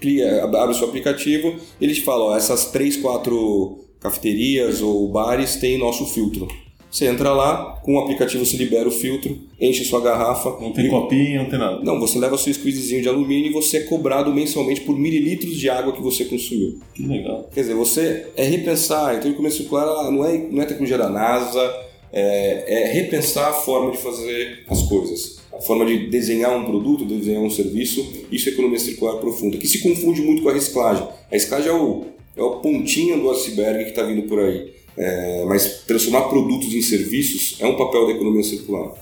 cria, 0.00 0.42
abre 0.44 0.72
o 0.72 0.74
seu 0.74 0.88
aplicativo, 0.88 1.54
ele 1.80 1.94
te 1.94 2.00
fala, 2.00 2.24
ó, 2.24 2.36
essas 2.36 2.66
três, 2.66 2.96
quatro 2.96 3.78
cafeterias 4.00 4.82
ou 4.82 5.08
bares 5.08 5.56
têm 5.56 5.78
nosso 5.78 6.06
filtro. 6.06 6.48
Você 6.92 7.06
entra 7.06 7.32
lá, 7.32 7.80
com 7.82 7.94
o 7.94 8.00
aplicativo 8.00 8.44
você 8.44 8.54
libera 8.54 8.86
o 8.86 8.90
filtro, 8.90 9.34
enche 9.58 9.82
sua 9.82 9.98
garrafa. 9.98 10.58
Não 10.60 10.72
tem 10.72 10.88
e... 10.88 10.90
copinho, 10.90 11.42
não 11.42 11.48
tem 11.48 11.58
nada. 11.58 11.82
Não, 11.82 11.98
você 11.98 12.18
leva 12.18 12.36
seu 12.36 12.52
squeezezinho 12.52 13.00
de 13.00 13.08
alumínio 13.08 13.48
e 13.48 13.52
você 13.52 13.78
é 13.78 13.80
cobrado 13.84 14.30
mensalmente 14.30 14.82
por 14.82 14.98
mililitros 14.98 15.56
de 15.56 15.70
água 15.70 15.94
que 15.94 16.02
você 16.02 16.26
consumiu. 16.26 16.78
Que 16.94 17.06
legal. 17.06 17.48
Quer 17.54 17.62
dizer, 17.62 17.74
você 17.74 18.26
é 18.36 18.44
repensar. 18.44 19.16
Então, 19.16 19.30
o 19.30 19.34
começo 19.34 19.56
circular 19.56 20.10
não 20.10 20.22
é, 20.22 20.36
não 20.36 20.62
é 20.62 20.66
tecnologia 20.66 20.98
da 20.98 21.08
NASA, 21.08 21.74
é, 22.12 22.82
é 22.82 22.92
repensar 22.92 23.48
a 23.48 23.54
forma 23.54 23.90
de 23.90 23.96
fazer 23.96 24.64
as 24.68 24.82
coisas. 24.82 25.40
A 25.50 25.62
forma 25.62 25.86
de 25.86 26.10
desenhar 26.10 26.54
um 26.54 26.66
produto, 26.66 27.06
desenhar 27.06 27.40
um 27.40 27.48
serviço. 27.48 28.06
Isso 28.30 28.50
é 28.50 28.52
economia 28.52 28.78
circular 28.78 29.16
profunda, 29.16 29.56
que 29.56 29.66
se 29.66 29.80
confunde 29.80 30.20
muito 30.20 30.42
com 30.42 30.50
a 30.50 30.52
reciclagem. 30.52 31.04
A 31.04 31.30
reciclagem 31.30 31.70
é 31.70 31.74
o, 31.74 32.04
é 32.36 32.42
o 32.42 32.56
pontinho 32.56 33.18
do 33.18 33.30
iceberg 33.30 33.84
que 33.84 33.90
está 33.90 34.02
vindo 34.02 34.28
por 34.28 34.38
aí. 34.40 34.81
É, 34.96 35.44
mas 35.46 35.84
transformar 35.86 36.22
produtos 36.22 36.74
em 36.74 36.82
serviços 36.82 37.56
é 37.60 37.66
um 37.66 37.76
papel 37.76 38.06
da 38.06 38.12
economia 38.12 38.42
circular. 38.42 38.92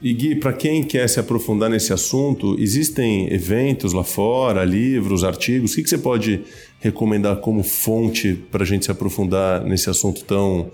E 0.00 0.12
Gui, 0.12 0.36
para 0.36 0.52
quem 0.52 0.84
quer 0.84 1.08
se 1.08 1.18
aprofundar 1.18 1.68
nesse 1.68 1.92
assunto, 1.92 2.56
existem 2.60 3.32
eventos 3.32 3.92
lá 3.92 4.04
fora, 4.04 4.64
livros, 4.64 5.24
artigos? 5.24 5.72
O 5.72 5.74
que, 5.74 5.82
que 5.82 5.90
você 5.90 5.98
pode 5.98 6.42
recomendar 6.78 7.36
como 7.38 7.64
fonte 7.64 8.34
para 8.50 8.62
a 8.62 8.66
gente 8.66 8.84
se 8.84 8.90
aprofundar 8.92 9.64
nesse 9.64 9.90
assunto 9.90 10.24
tão, 10.24 10.70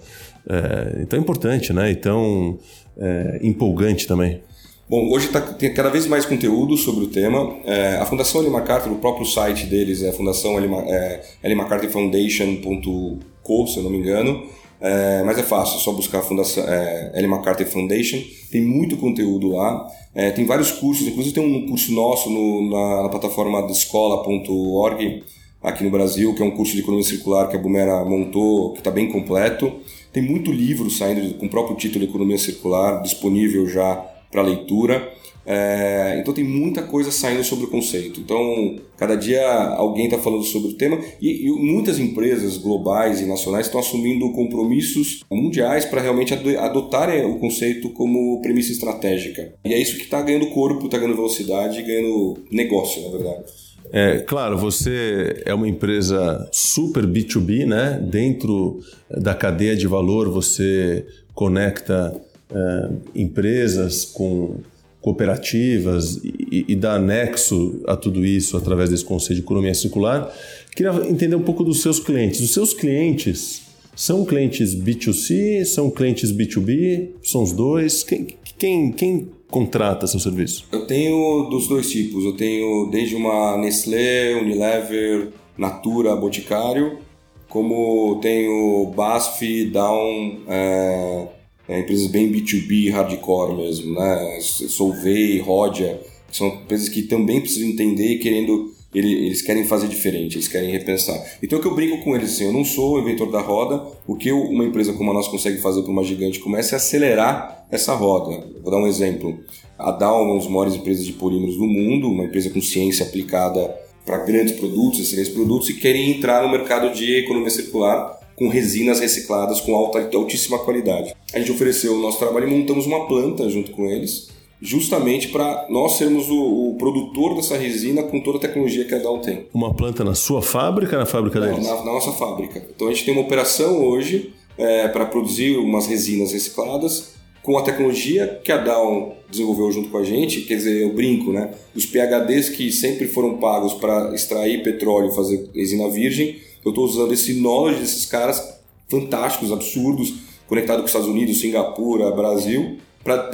é, 0.47 1.07
tão 1.07 1.19
importante 1.19 1.73
né? 1.73 1.90
e 1.90 1.97
tão 1.97 2.59
é, 2.99 3.40
empolgante 3.43 4.07
também? 4.07 4.43
Bom, 4.87 5.09
hoje 5.11 5.28
tá, 5.28 5.40
tem 5.40 5.73
cada 5.73 5.88
vez 5.88 6.07
mais 6.07 6.26
conteúdo 6.26 6.76
sobre 6.76 7.04
o 7.04 7.09
tema. 7.09 7.57
É, 7.64 7.97
a 7.97 8.04
Fundação 8.04 8.43
Ellen 8.43 8.52
MacArthur, 8.52 8.93
o 8.93 8.97
próprio 8.97 9.25
site 9.25 9.64
deles 9.64 10.02
é 10.02 10.11
a 10.11 10.12
Fundação 10.12 10.59
Ellen, 10.59 10.75
é, 10.87 11.23
Ellen 11.43 11.57
MacArthur 11.57 11.88
Foundation.co, 11.88 13.66
se 13.66 13.78
eu 13.78 13.83
não 13.83 13.90
me 13.90 13.97
engano. 13.97 14.45
É, 14.81 15.23
mas 15.25 15.38
é 15.38 15.43
fácil, 15.43 15.78
é 15.78 15.81
só 15.81 15.93
buscar 15.93 16.19
a 16.19 16.23
Fundação 16.23 16.64
é, 16.66 17.12
Ellen 17.14 17.31
MacArthur 17.31 17.66
Foundation. 17.66 18.19
Tem 18.50 18.62
muito 18.62 18.97
conteúdo 18.97 19.52
lá. 19.52 19.87
É, 20.14 20.31
tem 20.31 20.45
vários 20.45 20.71
cursos, 20.71 21.07
inclusive 21.07 21.35
tem 21.35 21.45
um 21.45 21.66
curso 21.66 21.93
nosso 21.93 22.31
no, 22.31 22.71
na, 22.71 23.02
na 23.04 23.09
plataforma 23.09 23.66
escola.org 23.71 25.25
aqui 25.62 25.83
no 25.83 25.90
Brasil, 25.90 26.35
que 26.35 26.43
é 26.43 26.45
um 26.45 26.50
curso 26.50 26.75
de 26.75 26.81
economia 26.81 27.04
circular 27.04 27.49
que 27.49 27.57
a 27.57 27.59
Bumera 27.59 28.04
montou, 28.04 28.73
que 28.73 28.78
está 28.81 28.90
bem 28.90 29.11
completo. 29.11 29.73
Tem 30.12 30.23
muito 30.23 30.52
livro 30.52 30.90
saindo 30.90 31.35
com 31.35 31.47
o 31.47 31.49
próprio 31.49 31.76
título 31.76 32.04
Economia 32.04 32.38
Circular, 32.38 33.02
disponível 33.02 33.66
já 33.66 33.97
para 34.31 34.43
leitura. 34.43 35.11
É, 35.46 36.18
então 36.20 36.32
tem 36.32 36.44
muita 36.44 36.82
coisa 36.82 37.10
saindo 37.10 37.44
sobre 37.44 37.66
o 37.66 37.70
conceito. 37.70 38.20
Então, 38.20 38.76
cada 38.96 39.14
dia 39.14 39.46
alguém 39.76 40.06
está 40.06 40.18
falando 40.18 40.42
sobre 40.42 40.70
o 40.70 40.74
tema 40.74 40.98
e, 41.20 41.46
e, 41.46 41.50
muitas 41.50 41.98
empresas 41.98 42.56
globais 42.56 43.20
e 43.20 43.26
nacionais 43.26 43.66
estão 43.66 43.80
assumindo 43.80 44.32
compromissos 44.32 45.22
mundiais 45.30 45.84
para 45.84 46.00
realmente 46.00 46.32
adotarem 46.32 47.24
o 47.26 47.38
conceito 47.38 47.90
como 47.90 48.40
premissa 48.40 48.72
estratégica. 48.72 49.54
E 49.64 49.74
é 49.74 49.78
isso 49.78 49.96
que 49.96 50.04
está 50.04 50.22
ganhando 50.22 50.46
corpo, 50.46 50.86
está 50.86 50.98
ganhando 50.98 51.16
velocidade 51.16 51.82
ganhando 51.82 52.38
negócio, 52.50 53.02
na 53.02 53.10
verdade. 53.10 53.44
É, 53.92 54.18
claro, 54.18 54.56
você 54.58 55.42
é 55.44 55.54
uma 55.54 55.68
empresa 55.68 56.48
super 56.52 57.06
B2B, 57.06 57.66
né? 57.66 58.00
Dentro 58.02 58.80
da 59.10 59.34
cadeia 59.34 59.76
de 59.76 59.86
valor 59.86 60.30
você 60.30 61.06
conecta 61.34 62.20
é, 62.50 62.88
empresas 63.14 64.04
com 64.04 64.56
cooperativas 65.04 66.16
e, 66.25 66.64
e 66.66 66.75
dá 66.75 66.94
anexo 66.94 67.82
a 67.87 67.94
tudo 67.94 68.25
isso 68.25 68.56
através 68.56 68.88
desse 68.88 69.04
conceito 69.04 69.40
de 69.40 69.44
economia 69.44 69.75
circular. 69.75 70.34
Queria 70.75 70.92
entender 71.06 71.37
um 71.37 71.42
pouco 71.42 71.62
dos 71.62 71.82
seus 71.82 72.00
clientes. 72.00 72.40
Os 72.40 72.54
seus 72.54 72.73
clientes 72.73 73.64
são 73.94 74.25
clientes 74.25 74.75
B2C, 74.75 75.66
são 75.66 75.90
clientes 75.90 76.32
B2B, 76.32 77.11
são 77.23 77.42
os 77.42 77.52
dois? 77.52 78.02
Quem, 78.02 78.28
quem, 78.58 78.92
quem 78.92 79.28
contrata 79.50 80.06
seu 80.06 80.18
serviço? 80.18 80.64
Eu 80.73 80.87
tenho 80.87 81.50
dos 81.50 81.68
dois 81.68 81.90
tipos. 81.90 82.25
Eu 82.25 82.32
tenho 82.32 82.88
desde 82.90 83.14
uma 83.14 83.58
Nestlé, 83.58 84.37
Unilever, 84.37 85.28
Natura, 85.58 86.16
Boticário, 86.16 86.99
como 87.46 88.20
tenho 88.23 88.87
BASF, 88.96 89.66
Down, 89.66 90.38
é, 90.49 91.28
é, 91.68 91.80
empresas 91.80 92.06
bem 92.09 92.30
B2B, 92.30 92.90
hardcore 92.90 93.56
mesmo, 93.56 93.94
né? 93.94 94.38
Solvay, 94.40 95.38
Rodia, 95.40 96.00
são 96.30 96.49
empresas 96.49 96.88
que 96.88 97.02
também 97.02 97.40
precisam 97.40 97.68
entender 97.68 98.14
e 98.14 98.18
querendo 98.18 98.73
eles 98.94 99.42
querem 99.42 99.64
fazer 99.64 99.88
diferente, 99.88 100.37
eles 100.37 100.47
querem 100.47 100.71
repensar. 100.71 101.21
Então 101.42 101.59
o 101.59 101.62
que 101.62 101.66
eu 101.66 101.75
brinco 101.75 102.04
com 102.04 102.14
eles 102.14 102.35
assim, 102.35 102.44
eu 102.44 102.52
não 102.52 102.64
sou 102.64 102.94
o 102.94 103.00
inventor 103.00 103.30
da 103.30 103.40
roda, 103.40 103.85
o 104.06 104.14
que 104.14 104.30
uma 104.30 104.64
empresa 104.64 104.92
como 104.92 105.11
a 105.11 105.14
nossa 105.14 105.30
consegue 105.30 105.61
fazer 105.61 105.83
para 105.83 105.90
uma 105.90 106.04
gigante 106.04 106.38
começa 106.38 106.75
é 106.75 106.76
acelerar 106.76 107.66
essa 107.71 107.92
roda. 107.94 108.47
Vou 108.62 108.71
dar 108.71 108.78
um 108.78 108.87
exemplo. 108.87 109.37
A 109.76 109.90
Dow 109.90 110.21
é 110.21 110.23
uma 110.23 110.38
das 110.38 110.47
maiores 110.47 110.76
empresas 110.76 111.04
de 111.04 111.12
polímeros 111.12 111.56
do 111.56 111.66
mundo, 111.66 112.09
uma 112.09 112.25
empresa 112.25 112.50
com 112.50 112.61
ciência 112.61 113.04
aplicada 113.04 113.75
para 114.06 114.18
grandes 114.18 114.54
produtos, 114.54 115.00
excelentes 115.00 115.33
produtos, 115.33 115.71
e 115.71 115.75
querem 115.75 116.12
entrar 116.12 116.42
no 116.42 116.50
mercado 116.50 116.94
de 116.94 117.16
economia 117.16 117.50
circular 117.50 118.21
com 118.37 118.49
resinas 118.49 119.00
recicladas 119.00 119.61
com 119.61 119.75
alta, 119.75 120.09
altíssima 120.17 120.59
qualidade. 120.59 121.14
A 121.33 121.38
gente 121.38 121.53
ofereceu 121.53 121.94
o 121.94 122.01
nosso 122.01 122.18
trabalho 122.18 122.49
e 122.49 122.51
montamos 122.51 122.87
uma 122.87 123.07
planta 123.07 123.49
junto 123.49 123.70
com 123.70 123.87
eles, 123.87 124.29
justamente 124.61 125.29
para 125.29 125.66
nós 125.68 125.99
sermos 125.99 126.29
o, 126.31 126.70
o, 126.70 126.77
produtor 126.77 127.35
dessa 127.35 127.57
resina 127.57 128.03
com 128.03 128.20
toda 128.20 128.38
a 128.38 128.40
tecnologia 128.40 128.85
que 128.85 128.94
a 128.94 128.99
Dow 128.99 129.18
tem. 129.18 129.47
Uma 129.53 129.75
planta 129.75 130.03
na 130.03 130.14
sua 130.14 130.40
fábrica, 130.40 130.97
na 130.97 131.07
fábrica 131.07 131.38
Não, 131.38 131.49
deles? 131.49 131.66
Na, 131.66 131.77
na, 131.77 131.92
nossa 131.92 132.12
fábrica. 132.12 132.64
Então 132.75 132.88
a 132.88 132.90
gente 132.92 133.05
tem 133.05 133.14
uma 133.14 133.23
operação 133.23 133.85
hoje 133.85 134.33
é, 134.57 134.88
para 134.88 135.05
produzir 135.07 135.57
umas 135.59 135.87
resinas 135.87 136.33
recicladas 136.33 137.14
com 137.42 137.59
a 137.59 137.62
tecnologia 137.62 138.40
que 138.42 138.51
a 138.51 138.57
Dow 138.57 139.16
desenvolveu 139.31 139.70
junto 139.70 139.90
com 139.90 139.99
a 139.99 140.05
gente, 140.05 140.40
quer 140.42 140.57
dizer, 140.57 140.83
eu 140.83 140.94
brinco, 140.94 141.31
né? 141.31 141.51
Os 141.75 141.85
PHDs 141.85 142.49
que 142.49 142.73
sempre 142.73 143.07
foram 143.07 143.37
pagos 143.37 143.75
para 143.75 144.14
extrair 144.14 144.62
petróleo 144.62 145.12
fazer 145.12 145.51
resina 145.55 145.90
virgem, 145.90 146.38
eu 146.64 146.70
estou 146.70 146.85
usando 146.85 147.12
esse 147.12 147.35
knowledge 147.35 147.81
desses 147.81 148.07
caras 148.07 148.59
fantásticos, 148.88 149.53
absurdos, 149.53 150.14
conectado 150.46 150.79
com 150.79 150.85
os 150.85 150.90
Estados 150.90 151.09
Unidos, 151.09 151.40
Singapura, 151.40 152.11
Brasil, 152.11 152.79
para 153.03 153.31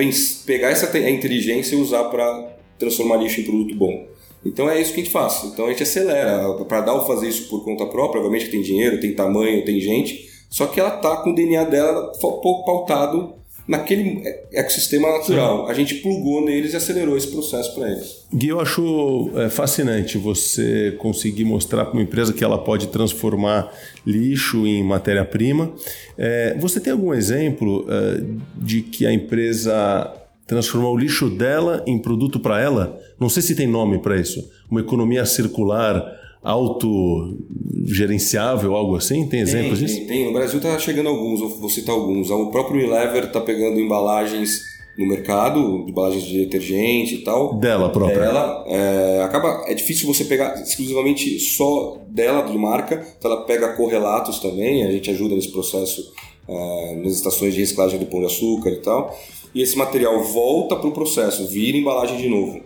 pegar 0.46 0.70
essa 0.70 0.86
inteligência 1.08 1.76
e 1.76 1.80
usar 1.80 2.04
para 2.04 2.56
transformar 2.78 3.16
lixo 3.16 3.40
em 3.40 3.44
produto 3.44 3.74
bom. 3.74 4.06
Então 4.44 4.68
é 4.68 4.80
isso 4.80 4.92
que 4.92 5.00
a 5.00 5.04
gente 5.04 5.12
faz. 5.12 5.44
Então 5.44 5.66
a 5.66 5.70
gente 5.70 5.82
acelera. 5.82 6.52
Para 6.64 6.80
dar 6.80 6.94
ou 6.94 7.06
fazer 7.06 7.28
isso 7.28 7.48
por 7.48 7.64
conta 7.64 7.86
própria, 7.86 8.20
obviamente 8.20 8.50
tem 8.50 8.62
dinheiro, 8.62 9.00
tem 9.00 9.14
tamanho, 9.14 9.64
tem 9.64 9.78
gente, 9.80 10.28
só 10.48 10.66
que 10.66 10.80
ela 10.80 10.90
tá 10.90 11.18
com 11.18 11.30
o 11.30 11.34
DNA 11.34 11.64
dela 11.64 12.12
pouco 12.20 12.64
pautado 12.64 13.34
naquele 13.70 14.20
ecossistema 14.52 15.08
natural. 15.12 15.64
Sim. 15.64 15.70
A 15.70 15.74
gente 15.74 15.94
plugou 15.96 16.44
neles 16.44 16.72
e 16.72 16.76
acelerou 16.76 17.16
esse 17.16 17.28
processo 17.28 17.72
para 17.72 17.88
eles. 17.88 18.26
Gui, 18.34 18.48
eu 18.48 18.58
acho 18.58 19.30
é, 19.36 19.48
fascinante 19.48 20.18
você 20.18 20.96
conseguir 20.98 21.44
mostrar 21.44 21.84
para 21.84 21.94
uma 21.94 22.02
empresa 22.02 22.32
que 22.32 22.42
ela 22.42 22.58
pode 22.58 22.88
transformar 22.88 23.72
lixo 24.04 24.66
em 24.66 24.82
matéria-prima. 24.82 25.72
É, 26.18 26.56
você 26.58 26.80
tem 26.80 26.92
algum 26.92 27.14
exemplo 27.14 27.86
é, 27.88 28.24
de 28.56 28.82
que 28.82 29.06
a 29.06 29.12
empresa 29.12 30.16
transformou 30.48 30.92
o 30.92 30.98
lixo 30.98 31.30
dela 31.30 31.84
em 31.86 31.96
produto 31.96 32.40
para 32.40 32.60
ela? 32.60 32.98
Não 33.20 33.28
sei 33.28 33.40
se 33.40 33.54
tem 33.54 33.68
nome 33.68 34.00
para 34.00 34.18
isso. 34.18 34.50
Uma 34.68 34.80
economia 34.80 35.24
circular 35.24 36.04
autogerenciável, 36.42 38.74
algo 38.74 38.96
assim? 38.96 39.28
Tem 39.28 39.40
exemplos 39.40 39.78
tem, 39.78 39.86
disso? 39.86 39.98
Tem, 39.98 40.06
tem. 40.06 40.24
No 40.26 40.32
Brasil 40.32 40.58
está 40.58 40.78
chegando 40.78 41.08
alguns, 41.08 41.40
vou 41.40 41.68
citar 41.68 41.94
alguns. 41.94 42.30
O 42.30 42.50
próprio 42.50 42.80
Unilever 42.80 43.24
está 43.24 43.40
pegando 43.40 43.78
embalagens 43.78 44.62
no 44.98 45.06
mercado, 45.06 45.84
embalagens 45.88 46.24
de 46.24 46.44
detergente 46.44 47.16
e 47.16 47.18
tal. 47.18 47.54
Dela 47.54 47.90
própria. 47.90 48.20
Dela. 48.20 48.64
É, 48.66 49.22
acaba, 49.22 49.64
é 49.66 49.74
difícil 49.74 50.06
você 50.06 50.24
pegar 50.24 50.54
exclusivamente 50.62 51.38
só 51.40 51.98
dela, 52.08 52.42
de 52.42 52.56
marca. 52.56 53.06
Então 53.18 53.30
ela 53.30 53.44
pega 53.44 53.74
correlatos 53.74 54.38
também, 54.40 54.84
a 54.84 54.90
gente 54.90 55.10
ajuda 55.10 55.34
nesse 55.34 55.48
processo 55.48 56.10
é, 56.48 56.96
nas 56.96 57.12
estações 57.12 57.52
de 57.54 57.60
reciclagem 57.60 57.98
do 57.98 58.06
pão 58.06 58.20
de 58.20 58.26
açúcar 58.26 58.70
e 58.70 58.76
tal. 58.76 59.14
E 59.54 59.62
esse 59.62 59.76
material 59.76 60.22
volta 60.22 60.76
para 60.76 60.88
o 60.88 60.92
processo, 60.92 61.46
vira 61.46 61.76
embalagem 61.76 62.16
de 62.16 62.28
novo. 62.28 62.60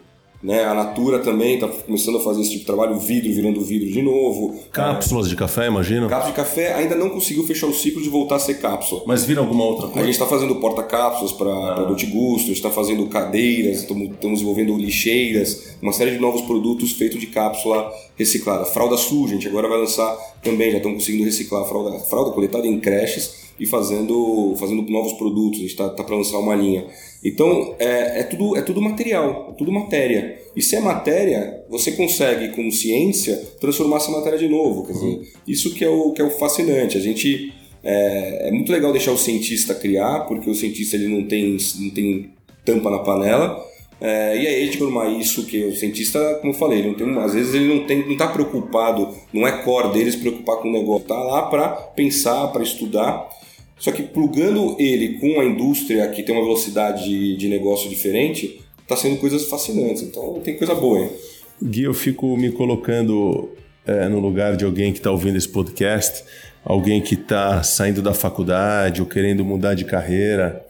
Né? 0.44 0.62
A 0.62 0.74
Natura 0.74 1.20
também 1.20 1.54
está 1.54 1.66
começando 1.66 2.18
a 2.18 2.20
fazer 2.20 2.42
esse 2.42 2.50
tipo 2.50 2.60
de 2.60 2.66
trabalho, 2.66 2.96
o 2.96 2.98
vidro 2.98 3.32
virando 3.32 3.62
vidro 3.62 3.90
de 3.90 4.02
novo. 4.02 4.54
Cápsulas 4.70 5.26
é. 5.26 5.30
de 5.30 5.36
café, 5.36 5.68
imagino. 5.68 6.06
Cápsulas 6.06 6.36
de 6.36 6.36
café 6.36 6.74
ainda 6.74 6.94
não 6.94 7.08
conseguiu 7.08 7.46
fechar 7.46 7.66
o 7.66 7.72
ciclo 7.72 8.02
de 8.02 8.10
voltar 8.10 8.36
a 8.36 8.38
ser 8.38 8.60
cápsula. 8.60 9.04
Mas 9.06 9.24
vira 9.24 9.40
alguma 9.40 9.64
outra 9.64 9.86
coisa? 9.86 10.00
A 10.00 10.04
gente 10.04 10.12
está 10.12 10.26
fazendo 10.26 10.56
porta-cápsulas 10.56 11.32
para 11.32 11.50
ah. 11.50 11.84
Dolce 11.84 12.04
Gusto, 12.04 12.44
a 12.44 12.48
gente 12.48 12.56
está 12.56 12.70
fazendo 12.70 13.06
cadeiras, 13.06 13.78
estamos 13.78 14.10
desenvolvendo 14.20 14.76
lixeiras, 14.76 15.78
uma 15.80 15.94
série 15.94 16.10
de 16.10 16.18
novos 16.18 16.42
produtos 16.42 16.92
feitos 16.92 17.18
de 17.18 17.28
cápsula 17.28 17.90
reciclada. 18.14 18.66
Fralda 18.66 18.98
suja, 18.98 19.32
a 19.32 19.36
gente 19.36 19.48
agora 19.48 19.66
vai 19.66 19.78
lançar 19.78 20.14
também, 20.42 20.70
já 20.70 20.76
estamos 20.76 20.98
conseguindo 20.98 21.24
reciclar 21.24 21.62
a 21.62 21.64
fralda, 21.64 21.98
fralda 22.00 22.32
coletada 22.32 22.66
em 22.66 22.78
creches 22.78 23.43
e 23.58 23.66
fazendo, 23.66 24.54
fazendo 24.58 24.82
novos 24.90 25.12
produtos. 25.14 25.58
A 25.58 25.62
gente 25.62 25.70
está 25.70 25.88
tá, 25.88 25.96
tá 25.96 26.04
para 26.04 26.16
lançar 26.16 26.38
uma 26.38 26.54
linha. 26.54 26.86
Então 27.24 27.74
é, 27.78 28.20
é, 28.20 28.22
tudo, 28.24 28.56
é 28.56 28.62
tudo 28.62 28.80
material, 28.80 29.50
é 29.50 29.54
tudo 29.56 29.72
matéria. 29.72 30.38
E 30.54 30.62
se 30.62 30.76
é 30.76 30.80
matéria, 30.80 31.64
você 31.68 31.92
consegue, 31.92 32.54
com 32.54 32.70
ciência, 32.70 33.36
transformar 33.60 33.96
essa 33.96 34.10
matéria 34.10 34.38
de 34.38 34.48
novo. 34.48 34.86
Quer 34.86 34.92
dizer, 34.92 35.32
isso 35.46 35.74
que 35.74 35.84
é 35.84 35.88
o, 35.88 36.12
que 36.12 36.20
é 36.20 36.24
o 36.24 36.30
fascinante. 36.30 36.96
A 36.96 37.00
gente. 37.00 37.52
É, 37.86 38.48
é 38.48 38.50
muito 38.50 38.72
legal 38.72 38.92
deixar 38.92 39.12
o 39.12 39.18
cientista 39.18 39.74
criar, 39.74 40.20
porque 40.20 40.48
o 40.48 40.54
cientista 40.54 40.96
ele 40.96 41.06
não 41.06 41.28
tem, 41.28 41.58
não 41.80 41.90
tem 41.90 42.30
tampa 42.64 42.88
na 42.88 43.00
panela. 43.00 43.62
É, 44.00 44.36
e 44.36 44.46
aí 44.46 44.62
a 44.62 44.64
gente 44.66 44.78
formar 44.78 45.08
isso, 45.08 45.44
que 45.44 45.64
o 45.64 45.76
cientista, 45.76 46.38
como 46.40 46.52
eu 46.52 46.56
falei, 46.58 46.82
não 46.82 46.94
tem, 46.94 47.18
às 47.18 47.34
vezes 47.34 47.54
ele 47.54 47.68
não 47.72 47.86
tem, 47.86 48.04
não 48.04 48.12
está 48.12 48.26
preocupado, 48.28 49.14
não 49.32 49.46
é 49.46 49.62
core 49.62 49.92
dele 49.92 50.10
se 50.10 50.18
preocupar 50.18 50.56
com 50.56 50.68
o 50.68 50.72
negócio, 50.72 51.02
está 51.02 51.16
lá 51.16 51.42
para 51.42 51.68
pensar, 51.68 52.48
para 52.48 52.62
estudar 52.62 53.28
só 53.84 53.92
que 53.92 54.02
plugando 54.02 54.76
ele 54.78 55.18
com 55.18 55.38
a 55.38 55.44
indústria 55.44 56.08
que 56.08 56.22
tem 56.22 56.34
uma 56.34 56.42
velocidade 56.42 57.36
de, 57.36 57.48
negócio 57.48 57.90
diferente, 57.90 58.62
está 58.80 58.96
sendo 58.96 59.18
coisas 59.18 59.44
fascinantes. 59.44 60.00
Então 60.00 60.40
tem 60.42 60.56
coisa 60.56 60.74
boa. 60.74 61.00
Hein? 61.00 61.10
Gui, 61.62 61.82
eu 61.82 61.92
fico 61.92 62.34
me 62.34 62.50
colocando 62.50 63.50
é, 63.86 64.08
no 64.08 64.20
lugar 64.20 64.56
de 64.56 64.64
alguém 64.64 64.90
que 64.90 65.00
está 65.00 65.10
ouvindo 65.10 65.36
esse 65.36 65.50
podcast, 65.50 66.24
alguém 66.64 67.02
que 67.02 67.12
está 67.12 67.62
saindo 67.62 68.00
da 68.00 68.14
faculdade 68.14 69.02
ou 69.02 69.06
querendo 69.06 69.44
mudar 69.44 69.74
de 69.74 69.84
carreira. 69.84 70.64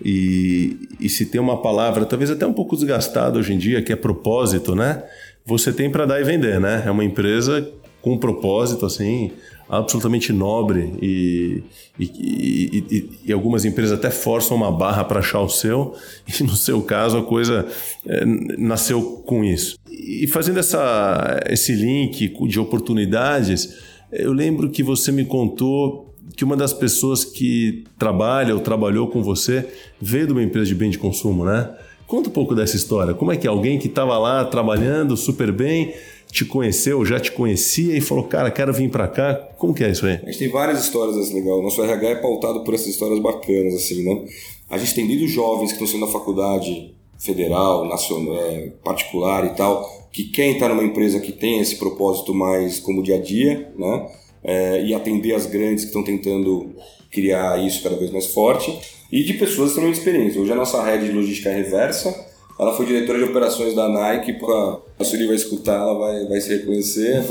E, 0.00 0.78
e 1.00 1.08
se 1.08 1.26
tem 1.26 1.40
uma 1.40 1.60
palavra, 1.60 2.06
talvez 2.06 2.30
até 2.30 2.46
um 2.46 2.52
pouco 2.52 2.76
desgastada 2.76 3.36
hoje 3.36 3.52
em 3.52 3.58
dia, 3.58 3.82
que 3.82 3.92
é 3.92 3.96
propósito, 3.96 4.76
né? 4.76 5.02
Você 5.44 5.72
tem 5.72 5.90
para 5.90 6.06
dar 6.06 6.20
e 6.20 6.24
vender, 6.24 6.60
né? 6.60 6.84
É 6.86 6.90
uma 6.92 7.04
empresa 7.04 7.68
com 8.00 8.16
propósito, 8.16 8.86
assim, 8.86 9.32
absolutamente 9.70 10.32
nobre 10.32 10.92
e, 11.00 11.62
e, 11.96 12.04
e, 12.04 13.10
e, 13.26 13.32
algumas 13.32 13.64
empresas 13.64 13.92
até 13.92 14.10
forçam 14.10 14.56
uma 14.56 14.72
barra 14.72 15.04
para 15.04 15.20
achar 15.20 15.40
o 15.40 15.48
seu 15.48 15.94
e 16.28 16.42
no 16.42 16.56
seu 16.56 16.82
caso 16.82 17.18
a 17.18 17.22
coisa 17.22 17.66
é, 18.04 18.24
nasceu 18.58 19.22
com 19.24 19.44
isso. 19.44 19.76
E 19.88 20.26
fazendo 20.26 20.58
essa, 20.58 21.40
esse 21.46 21.72
link 21.72 22.34
de 22.48 22.58
oportunidades, 22.58 23.78
eu 24.10 24.32
lembro 24.32 24.70
que 24.70 24.82
você 24.82 25.12
me 25.12 25.24
contou 25.24 26.12
que 26.36 26.44
uma 26.44 26.56
das 26.56 26.72
pessoas 26.72 27.24
que 27.24 27.84
trabalha 27.96 28.54
ou 28.54 28.60
trabalhou 28.60 29.06
com 29.06 29.22
você 29.22 29.68
veio 30.00 30.26
de 30.26 30.32
uma 30.32 30.42
empresa 30.42 30.66
de 30.66 30.74
bem 30.74 30.90
de 30.90 30.98
consumo, 30.98 31.44
né? 31.44 31.70
Conta 32.06 32.28
um 32.28 32.32
pouco 32.32 32.56
dessa 32.56 32.74
história. 32.74 33.14
Como 33.14 33.30
é 33.30 33.36
que 33.36 33.46
é? 33.46 33.50
alguém 33.50 33.78
que 33.78 33.86
estava 33.86 34.18
lá 34.18 34.44
trabalhando 34.44 35.16
super 35.16 35.52
bem 35.52 35.94
te 36.30 36.44
conheceu, 36.44 37.04
já 37.04 37.18
te 37.18 37.32
conhecia 37.32 37.96
e 37.96 38.00
falou, 38.00 38.24
cara, 38.24 38.50
quero 38.50 38.72
vir 38.72 38.90
para 38.90 39.08
cá. 39.08 39.34
Como 39.58 39.74
que 39.74 39.84
é 39.84 39.90
isso 39.90 40.06
aí? 40.06 40.20
A 40.22 40.26
gente 40.26 40.38
tem 40.38 40.48
várias 40.48 40.80
histórias 40.82 41.16
assim, 41.16 41.34
legal. 41.34 41.62
Nosso 41.62 41.82
RH 41.82 42.08
é 42.08 42.14
pautado 42.16 42.62
por 42.64 42.74
essas 42.74 42.88
histórias 42.88 43.18
bacanas, 43.18 43.74
assim, 43.74 44.02
né? 44.04 44.24
A 44.68 44.78
gente 44.78 44.94
tem 44.94 45.06
lido 45.06 45.26
jovens 45.26 45.68
que 45.68 45.72
estão 45.72 45.86
sendo 45.86 46.06
na 46.06 46.12
faculdade 46.12 46.94
federal, 47.18 47.86
nacional, 47.86 48.34
é, 48.36 48.72
particular 48.82 49.44
e 49.44 49.50
tal, 49.50 50.08
que 50.12 50.24
querem 50.24 50.52
estar 50.52 50.68
numa 50.68 50.84
empresa 50.84 51.20
que 51.20 51.32
tem 51.32 51.60
esse 51.60 51.76
propósito 51.76 52.32
mais 52.32 52.80
como 52.80 53.02
dia 53.02 53.16
a 53.16 53.20
dia, 53.20 53.72
né? 53.76 54.10
É, 54.42 54.84
e 54.84 54.94
atender 54.94 55.34
as 55.34 55.46
grandes 55.46 55.84
que 55.84 55.88
estão 55.88 56.02
tentando 56.02 56.74
criar 57.10 57.62
isso 57.64 57.82
cada 57.82 57.96
vez 57.96 58.10
mais 58.10 58.26
forte, 58.26 58.78
e 59.10 59.24
de 59.24 59.34
pessoas 59.34 59.70
extremamente 59.70 59.98
experientes. 59.98 60.36
Hoje 60.36 60.52
a 60.52 60.54
nossa 60.54 60.82
rede 60.82 61.06
de 61.06 61.12
logística 61.12 61.50
é 61.50 61.56
reversa, 61.56 62.29
ela 62.60 62.74
foi 62.74 62.84
diretora 62.84 63.16
de 63.16 63.24
operações 63.24 63.74
da 63.74 63.88
Nike, 63.88 64.34
pra, 64.34 64.78
a 64.98 65.02
Sueli 65.02 65.26
vai 65.26 65.34
escutar, 65.34 65.76
ela 65.76 65.94
vai, 65.94 66.26
vai 66.26 66.38
se 66.42 66.50
reconhecer. 66.50 67.24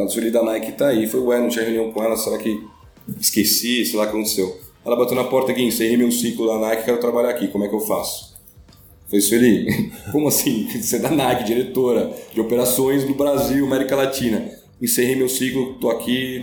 A 0.00 0.06
Sueli 0.06 0.30
da 0.30 0.44
Nike 0.44 0.72
tá 0.72 0.86
aí. 0.86 1.08
Foi, 1.08 1.18
ué, 1.18 1.40
não 1.40 1.48
tinha 1.48 1.64
reunião 1.64 1.90
com 1.90 2.04
ela, 2.04 2.16
será 2.16 2.38
que 2.38 2.62
esqueci, 3.18 3.84
sei 3.84 3.96
lá 3.96 4.04
o 4.04 4.06
que 4.06 4.12
aconteceu. 4.14 4.56
Ela 4.84 4.94
bateu 4.94 5.16
na 5.16 5.24
porta 5.24 5.50
aqui, 5.50 5.60
encerrei 5.60 5.96
meu 5.96 6.12
ciclo 6.12 6.46
da 6.46 6.58
Nike, 6.58 6.84
quero 6.84 6.98
trabalhar 6.98 7.30
aqui, 7.30 7.48
como 7.48 7.64
é 7.64 7.68
que 7.68 7.74
eu 7.74 7.80
faço? 7.80 8.36
Falei, 9.06 9.20
Sueli, 9.20 9.92
como 10.12 10.28
assim? 10.28 10.68
Você 10.68 10.96
é 10.96 10.98
da 11.00 11.10
Nike, 11.10 11.42
diretora 11.42 12.12
de 12.32 12.40
operações 12.40 13.02
do 13.02 13.12
Brasil, 13.12 13.66
América 13.66 13.96
Latina. 13.96 14.48
Encerrei 14.80 15.16
meu 15.16 15.28
ciclo, 15.28 15.74
tô 15.80 15.90
aqui, 15.90 16.40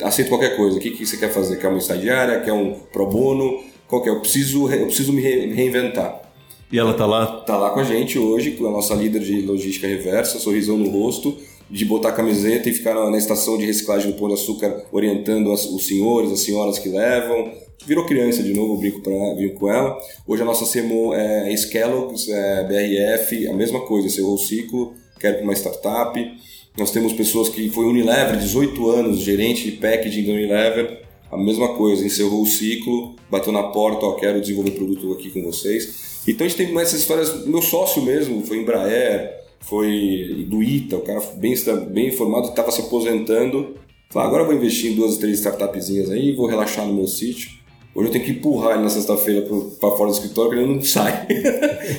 aceito 0.00 0.28
qualquer 0.30 0.56
coisa. 0.56 0.78
O 0.78 0.80
que, 0.80 0.92
que 0.92 1.04
você 1.04 1.18
quer 1.18 1.30
fazer? 1.30 1.58
Quer 1.58 1.68
uma 1.68 1.76
estagiária? 1.76 2.40
Quer 2.40 2.54
um 2.54 2.72
pro 2.90 3.06
bono? 3.06 3.62
Qual 3.86 4.02
que 4.02 4.08
é? 4.08 4.12
Eu 4.12 4.20
preciso, 4.20 4.72
eu 4.72 4.86
preciso 4.86 5.12
me 5.12 5.20
reinventar. 5.20 6.31
E 6.72 6.78
ela 6.78 6.94
tá 6.94 7.04
lá? 7.04 7.26
Tá 7.26 7.54
lá 7.58 7.68
com 7.68 7.80
a 7.80 7.84
gente 7.84 8.18
hoje, 8.18 8.52
com 8.52 8.66
a 8.66 8.70
nossa 8.70 8.94
líder 8.94 9.20
de 9.20 9.42
logística 9.42 9.86
reversa, 9.86 10.38
sorrisão 10.38 10.78
no 10.78 10.88
rosto, 10.88 11.36
de 11.68 11.84
botar 11.84 12.08
a 12.08 12.12
camiseta 12.12 12.70
e 12.70 12.72
ficar 12.72 12.94
na 13.10 13.18
estação 13.18 13.58
de 13.58 13.66
reciclagem 13.66 14.10
do 14.10 14.18
Pão 14.18 14.28
de 14.28 14.34
Açúcar 14.34 14.86
orientando 14.90 15.52
as, 15.52 15.66
os 15.66 15.86
senhores, 15.86 16.32
as 16.32 16.40
senhoras 16.40 16.78
que 16.78 16.88
levam. 16.88 17.52
Virou 17.84 18.06
criança 18.06 18.42
de 18.42 18.54
novo, 18.54 18.78
brinco, 18.78 19.02
pra, 19.02 19.12
com 19.58 19.70
ela. 19.70 19.98
Hoje 20.26 20.40
a 20.40 20.46
nossa 20.46 20.64
CMO 20.64 21.12
é 21.12 21.52
Skellogs, 21.52 22.26
é 22.30 22.64
BRF, 22.64 23.48
a 23.48 23.52
mesma 23.52 23.80
coisa, 23.80 24.06
encerrou 24.06 24.34
o 24.34 24.38
ciclo, 24.38 24.94
quero 25.20 25.36
para 25.36 25.44
uma 25.44 25.52
startup. 25.52 26.32
Nós 26.78 26.90
temos 26.90 27.12
pessoas 27.12 27.50
que 27.50 27.68
foi 27.68 27.84
Unilever, 27.84 28.38
18 28.38 28.88
anos, 28.88 29.18
gerente 29.18 29.70
de 29.70 29.72
packaging 29.72 30.24
da 30.24 30.32
Unilever, 30.32 31.02
a 31.30 31.36
mesma 31.36 31.74
coisa, 31.74 32.02
encerrou 32.06 32.40
o 32.40 32.46
ciclo, 32.46 33.14
bateu 33.30 33.52
na 33.52 33.64
porta, 33.64 34.06
ó, 34.06 34.12
quero 34.12 34.40
desenvolver 34.40 34.70
produto 34.70 35.12
aqui 35.12 35.28
com 35.28 35.42
vocês. 35.42 36.11
Então 36.26 36.46
a 36.46 36.48
gente 36.48 36.66
tem 36.66 36.78
essas 36.80 37.00
histórias, 37.00 37.46
meu 37.46 37.62
sócio 37.62 38.02
mesmo 38.02 38.42
foi 38.46 38.58
Embraer, 38.58 39.42
foi 39.60 40.46
do 40.48 40.62
ITA, 40.62 40.96
o 40.96 41.00
cara 41.00 41.20
bem, 41.34 41.54
bem 41.88 42.08
informado, 42.08 42.48
estava 42.48 42.70
se 42.70 42.80
aposentando. 42.80 43.76
Falei, 44.10 44.28
agora 44.28 44.42
eu 44.42 44.46
vou 44.46 44.54
investir 44.54 44.92
em 44.92 44.94
duas, 44.94 45.16
três 45.16 45.38
startupzinhas 45.38 46.10
aí, 46.10 46.32
vou 46.32 46.46
relaxar 46.46 46.86
no 46.86 46.94
meu 46.94 47.06
sítio. 47.06 47.50
Hoje 47.94 48.08
eu 48.08 48.12
tenho 48.12 48.24
que 48.24 48.30
empurrar 48.32 48.74
ele 48.74 48.82
na 48.82 48.88
sexta-feira 48.88 49.42
para 49.78 49.90
fora 49.90 50.10
do 50.10 50.14
escritório, 50.14 50.50
porque 50.50 50.64
ele 50.64 50.74
não 50.74 50.80
sai. 50.82 51.26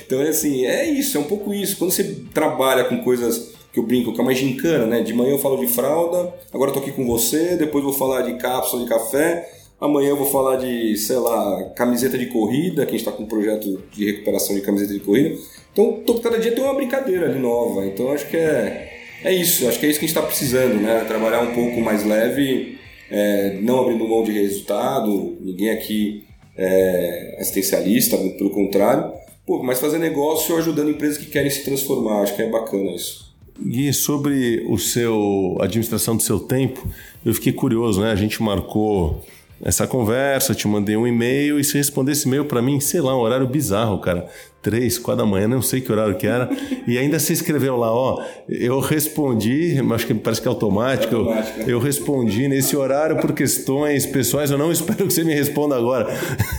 então 0.06 0.22
é 0.22 0.30
assim, 0.30 0.66
é 0.66 0.90
isso, 0.90 1.18
é 1.18 1.20
um 1.20 1.26
pouco 1.26 1.54
isso. 1.54 1.78
Quando 1.78 1.92
você 1.92 2.04
trabalha 2.34 2.86
com 2.86 2.98
coisas 3.04 3.54
que 3.72 3.80
eu 3.80 3.84
brinco, 3.84 4.14
que 4.14 4.20
é 4.20 4.24
uma 4.24 4.34
gincana, 4.34 4.86
né? 4.86 5.02
De 5.02 5.14
manhã 5.14 5.32
eu 5.32 5.40
falo 5.40 5.58
de 5.58 5.68
fralda, 5.68 6.34
agora 6.54 6.70
eu 6.70 6.74
tô 6.74 6.80
aqui 6.80 6.92
com 6.92 7.06
você, 7.06 7.56
depois 7.56 7.84
vou 7.84 7.94
falar 7.94 8.22
de 8.22 8.36
cápsula 8.38 8.84
de 8.84 8.90
café, 8.90 9.50
Amanhã 9.84 10.12
eu 10.12 10.18
vou 10.18 10.32
falar 10.32 10.56
de, 10.56 10.96
sei 10.96 11.18
lá, 11.18 11.72
camiseta 11.76 12.18
de 12.18 12.28
corrida, 12.28 12.86
que 12.86 12.96
a 12.96 12.98
gente 12.98 13.02
está 13.06 13.12
com 13.12 13.24
um 13.24 13.28
projeto 13.28 13.84
de 13.92 14.06
recuperação 14.06 14.56
de 14.56 14.62
camiseta 14.62 14.94
de 14.94 15.02
corrida. 15.02 15.38
Então, 15.74 16.02
todo, 16.06 16.22
cada 16.22 16.40
dia 16.40 16.54
tem 16.54 16.64
uma 16.64 16.74
brincadeira 16.74 17.26
ali 17.26 17.38
nova. 17.38 17.86
Então, 17.86 18.10
acho 18.14 18.30
que 18.30 18.38
é, 18.38 19.20
é 19.26 19.34
isso. 19.34 19.68
Acho 19.68 19.78
que 19.78 19.86
é 19.86 19.90
isso 19.90 20.00
que 20.00 20.06
a 20.06 20.08
gente 20.08 20.18
está 20.18 20.22
precisando, 20.22 20.76
né? 20.76 21.04
Trabalhar 21.06 21.42
um 21.42 21.54
pouco 21.54 21.82
mais 21.82 22.06
leve, 22.06 22.78
é, 23.12 23.60
não 23.62 23.82
abrindo 23.82 24.08
mão 24.08 24.24
de 24.24 24.32
resultado. 24.32 25.36
Ninguém 25.42 25.72
aqui 25.72 26.24
é 26.58 27.36
assistencialista, 27.42 28.18
pelo 28.18 28.52
contrário. 28.52 29.12
Pô, 29.46 29.62
mas 29.62 29.82
fazer 29.82 30.00
negócio 30.00 30.56
ajudando 30.56 30.92
empresas 30.92 31.18
que 31.18 31.26
querem 31.26 31.50
se 31.50 31.66
transformar. 31.66 32.22
Acho 32.22 32.38
que 32.38 32.42
é 32.42 32.50
bacana 32.50 32.90
isso. 32.92 33.36
Gui, 33.60 33.92
sobre 33.92 34.66
o 34.66 34.78
seu 34.78 35.58
a 35.60 35.66
administração 35.66 36.16
do 36.16 36.24
seu 36.24 36.40
tempo, 36.40 36.88
eu 37.26 37.34
fiquei 37.34 37.52
curioso, 37.52 38.00
né? 38.00 38.14
A 38.14 38.16
gente 38.16 38.42
marcou 38.42 39.22
essa 39.64 39.88
conversa, 39.88 40.54
te 40.54 40.68
mandei 40.68 40.98
um 40.98 41.08
e-mail 41.08 41.58
e 41.58 41.64
se 41.64 41.78
responder 41.78 42.12
esse 42.12 42.28
e-mail 42.28 42.46
para 42.46 42.62
mim, 42.62 42.82
sei 42.82 43.00
lá, 43.00 43.16
um 43.16 43.22
horário 43.22 43.48
bizarro, 43.48 43.98
cara. 44.00 44.28
Três, 44.62 44.98
quatro 44.98 45.24
da 45.24 45.30
manhã, 45.30 45.48
não 45.48 45.62
sei 45.62 45.80
que 45.80 45.92
horário 45.92 46.16
que 46.16 46.28
era. 46.28 46.50
E 46.86 46.98
ainda 46.98 47.18
se 47.18 47.32
escreveu 47.32 47.78
lá, 47.78 47.94
ó, 47.94 48.22
eu 48.50 48.82
respondi, 48.82 49.78
acho 49.94 50.06
que 50.06 50.14
parece 50.14 50.42
que 50.42 50.48
é 50.50 50.52
automático, 50.52 51.16
eu, 51.16 51.34
eu 51.66 51.80
respondi 51.80 52.50
nesse 52.50 52.76
horário 52.76 53.16
por 53.22 53.32
questões 53.32 54.06
pessoais, 54.06 54.52
eu 54.52 54.58
não 54.58 54.70
espero 54.70 55.08
que 55.08 55.14
você 55.14 55.24
me 55.24 55.34
responda 55.34 55.78
agora. 55.78 56.08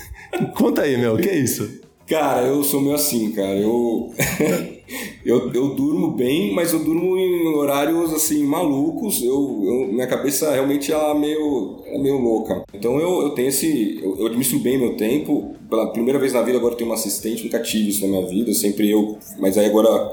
Conta 0.56 0.82
aí, 0.82 0.96
meu, 0.96 1.14
o 1.14 1.18
que 1.18 1.28
é 1.28 1.36
isso? 1.36 1.83
Cara, 2.06 2.42
eu 2.42 2.62
sou 2.62 2.80
meio 2.80 2.94
assim, 2.94 3.32
cara. 3.32 3.56
Eu, 3.56 4.12
eu, 5.24 5.52
eu 5.52 5.74
durmo 5.74 6.12
bem, 6.12 6.52
mas 6.52 6.72
eu 6.72 6.84
durmo 6.84 7.16
em 7.16 7.46
horários 7.54 8.12
assim 8.12 8.44
malucos. 8.44 9.22
Eu, 9.22 9.62
eu 9.64 9.92
minha 9.92 10.06
cabeça 10.06 10.52
realmente 10.52 10.92
é 10.92 11.14
meio, 11.14 11.82
é 11.86 11.98
meio 11.98 12.18
louca. 12.18 12.62
Então 12.74 13.00
eu, 13.00 13.22
eu 13.22 13.30
tenho 13.30 13.48
esse. 13.48 14.00
Eu, 14.02 14.18
eu 14.18 14.26
administro 14.26 14.58
bem 14.58 14.78
meu 14.78 14.96
tempo. 14.96 15.54
Pela 15.68 15.90
primeira 15.92 16.18
vez 16.18 16.32
na 16.32 16.42
vida 16.42 16.58
agora 16.58 16.74
eu 16.74 16.78
tenho 16.78 16.90
uma 16.90 16.96
assistente, 16.96 17.44
nunca 17.44 17.60
tive 17.60 17.88
isso 17.88 18.02
na 18.02 18.08
minha 18.08 18.26
vida. 18.26 18.52
Sempre 18.52 18.90
eu. 18.90 19.18
Mas 19.38 19.56
aí 19.56 19.66
agora 19.66 20.12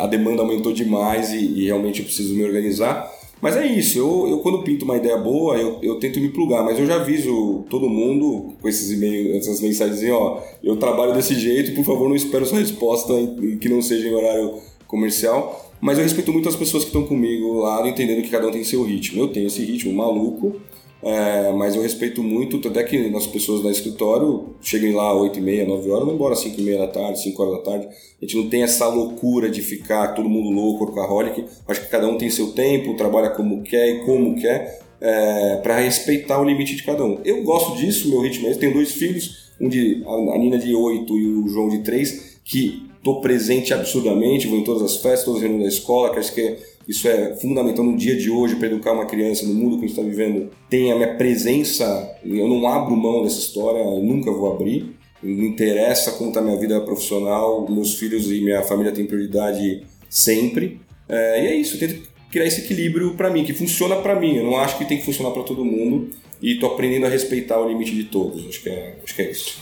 a 0.00 0.06
demanda 0.06 0.42
aumentou 0.42 0.72
demais 0.72 1.32
e, 1.32 1.38
e 1.38 1.66
realmente 1.66 2.00
eu 2.00 2.06
preciso 2.06 2.34
me 2.34 2.44
organizar. 2.44 3.08
Mas 3.40 3.56
é 3.56 3.66
isso, 3.66 3.98
eu, 3.98 4.28
eu 4.28 4.38
quando 4.38 4.62
pinto 4.62 4.84
uma 4.84 4.96
ideia 4.96 5.16
boa, 5.16 5.56
eu, 5.56 5.78
eu 5.82 5.98
tento 5.98 6.20
me 6.20 6.28
plugar, 6.28 6.62
mas 6.62 6.78
eu 6.78 6.86
já 6.86 6.96
aviso 6.96 7.64
todo 7.70 7.88
mundo 7.88 8.54
com 8.60 8.68
esses 8.68 8.90
e-mails, 8.90 9.36
essas 9.36 9.60
mensagens, 9.60 10.02
ó, 10.12 10.42
eu 10.62 10.76
trabalho 10.76 11.14
desse 11.14 11.34
jeito, 11.34 11.74
por 11.74 11.84
favor, 11.84 12.08
não 12.08 12.16
espero 12.16 12.44
sua 12.44 12.58
resposta 12.58 13.14
que 13.60 13.68
não 13.68 13.80
seja 13.80 14.08
em 14.08 14.14
horário 14.14 14.54
comercial. 14.86 15.70
Mas 15.80 15.96
eu 15.96 16.04
respeito 16.04 16.30
muito 16.30 16.48
as 16.48 16.56
pessoas 16.56 16.82
que 16.82 16.90
estão 16.90 17.06
comigo 17.06 17.60
lá, 17.60 17.88
entendendo 17.88 18.22
que 18.22 18.28
cada 18.28 18.46
um 18.46 18.50
tem 18.50 18.62
seu 18.62 18.82
ritmo. 18.82 19.22
Eu 19.22 19.28
tenho 19.28 19.46
esse 19.46 19.64
ritmo 19.64 19.94
maluco, 19.94 20.60
é, 21.02 21.50
mas 21.52 21.74
eu 21.74 21.82
respeito 21.82 22.22
muito, 22.22 22.66
até 22.68 22.82
que 22.82 22.96
as 23.16 23.26
pessoas 23.26 23.62
da 23.62 23.70
escritório 23.70 24.54
cheguem 24.60 24.92
lá 24.92 25.14
8 25.14 25.38
e 25.38 25.42
meia, 25.42 25.66
9 25.66 25.90
horas, 25.90 26.04
vão 26.04 26.14
embora 26.14 26.34
5 26.34 26.60
e 26.60 26.62
meia 26.62 26.78
da 26.78 26.88
tarde, 26.88 27.22
5 27.22 27.42
horas 27.42 27.58
da 27.58 27.62
tarde. 27.70 27.86
A 27.86 28.24
gente 28.24 28.36
não 28.36 28.48
tem 28.48 28.62
essa 28.62 28.86
loucura 28.86 29.48
de 29.48 29.62
ficar 29.62 30.08
todo 30.08 30.28
mundo 30.28 30.50
louco, 30.50 30.84
workaholic. 30.84 31.44
Acho 31.66 31.80
que 31.80 31.88
cada 31.88 32.06
um 32.06 32.18
tem 32.18 32.28
seu 32.28 32.52
tempo, 32.52 32.94
trabalha 32.94 33.30
como 33.30 33.62
quer 33.62 33.88
e 33.88 34.04
como 34.04 34.38
quer, 34.38 34.80
é, 35.00 35.56
para 35.62 35.78
respeitar 35.78 36.38
o 36.38 36.44
limite 36.44 36.76
de 36.76 36.82
cada 36.82 37.02
um. 37.02 37.18
Eu 37.24 37.42
gosto 37.42 37.76
disso, 37.78 38.10
meu 38.10 38.20
ritmo 38.20 38.46
é 38.46 38.50
esse. 38.50 38.60
Tenho 38.60 38.74
dois 38.74 38.92
filhos, 38.92 39.52
um 39.58 39.68
de, 39.68 40.04
a 40.06 40.38
Nina 40.38 40.58
de 40.58 40.74
8 40.74 41.18
e 41.18 41.26
o 41.26 41.48
João 41.48 41.70
de 41.70 41.78
3, 41.78 42.40
que 42.44 42.90
estou 42.98 43.22
presente 43.22 43.72
absurdamente, 43.72 44.46
vou 44.46 44.58
em 44.58 44.64
todas 44.64 44.82
as 44.82 44.96
festas, 44.96 45.24
todas 45.24 45.38
as 45.38 45.48
reuniões 45.48 45.72
da 45.72 45.78
escola, 45.78 46.10
que 46.10 46.18
acho 46.18 46.34
que 46.34 46.40
é 46.42 46.58
isso 46.90 47.06
é 47.06 47.36
fundamental 47.36 47.84
no 47.84 47.96
dia 47.96 48.16
de 48.16 48.28
hoje 48.28 48.56
para 48.56 48.66
educar 48.66 48.92
uma 48.92 49.06
criança 49.06 49.46
no 49.46 49.54
mundo 49.54 49.78
que 49.78 49.84
a 49.84 49.88
gente 49.88 49.96
está 49.96 50.02
vivendo. 50.02 50.50
Tem 50.68 50.90
a 50.90 50.96
minha 50.96 51.14
presença, 51.14 52.18
eu 52.24 52.48
não 52.48 52.66
abro 52.66 52.96
mão 52.96 53.22
dessa 53.22 53.38
história, 53.38 53.84
nunca 53.84 54.32
vou 54.32 54.52
abrir. 54.52 54.96
Não 55.22 55.44
interessa 55.44 56.10
como 56.12 56.30
está 56.30 56.42
minha 56.42 56.56
vida 56.56 56.80
profissional, 56.80 57.64
meus 57.70 57.94
filhos 57.94 58.28
e 58.28 58.40
minha 58.40 58.62
família 58.62 58.90
têm 58.90 59.06
prioridade 59.06 59.86
sempre. 60.08 60.80
É, 61.08 61.44
e 61.44 61.46
é 61.46 61.54
isso, 61.54 61.76
eu 61.76 61.88
tento 61.88 62.10
criar 62.28 62.46
esse 62.46 62.62
equilíbrio 62.62 63.14
para 63.14 63.30
mim, 63.30 63.44
que 63.44 63.52
funciona 63.52 63.94
para 63.94 64.18
mim. 64.18 64.38
Eu 64.38 64.44
não 64.44 64.58
acho 64.58 64.76
que 64.76 64.84
tem 64.84 64.98
que 64.98 65.04
funcionar 65.04 65.30
para 65.30 65.44
todo 65.44 65.64
mundo 65.64 66.10
e 66.42 66.54
estou 66.54 66.72
aprendendo 66.72 67.06
a 67.06 67.08
respeitar 67.08 67.60
o 67.60 67.68
limite 67.68 67.94
de 67.94 68.04
todos. 68.04 68.48
Acho 68.48 68.62
que 68.64 68.68
é, 68.68 68.96
acho 69.04 69.14
que 69.14 69.22
é 69.22 69.30
isso. 69.30 69.60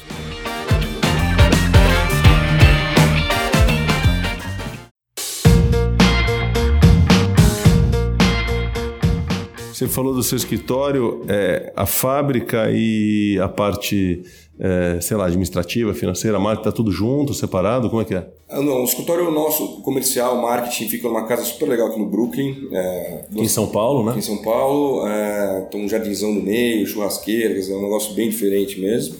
Você 9.78 9.86
falou 9.86 10.12
do 10.12 10.24
seu 10.24 10.34
escritório, 10.34 11.24
é, 11.28 11.72
a 11.76 11.86
fábrica 11.86 12.68
e 12.68 13.38
a 13.40 13.48
parte, 13.48 14.24
é, 14.58 15.00
sei 15.00 15.16
lá, 15.16 15.26
administrativa, 15.26 15.94
financeira, 15.94 16.36
marketing, 16.40 16.68
está 16.68 16.72
tudo 16.72 16.90
junto, 16.90 17.32
separado? 17.32 17.88
Como 17.88 18.02
é 18.02 18.04
que 18.04 18.12
é? 18.12 18.26
Ah, 18.48 18.60
não, 18.60 18.80
o 18.80 18.84
escritório 18.84 19.30
nosso, 19.30 19.80
comercial, 19.82 20.42
marketing, 20.42 20.88
fica 20.88 21.06
numa 21.06 21.28
casa 21.28 21.44
super 21.44 21.68
legal 21.68 21.86
aqui 21.86 21.98
no 22.00 22.06
Brooklyn. 22.06 22.56
É, 22.72 23.26
em 23.36 23.46
São 23.46 23.68
Paulo, 23.68 24.04
né? 24.04 24.18
Em 24.18 24.20
São 24.20 24.38
Paulo. 24.38 25.06
É, 25.06 25.68
tem 25.70 25.84
um 25.84 25.88
jardinzão 25.88 26.34
no 26.34 26.42
meio, 26.42 26.84
churrasqueira, 26.84 27.56
é 27.56 27.72
um 27.72 27.82
negócio 27.82 28.14
bem 28.14 28.30
diferente 28.30 28.80
mesmo. 28.80 29.14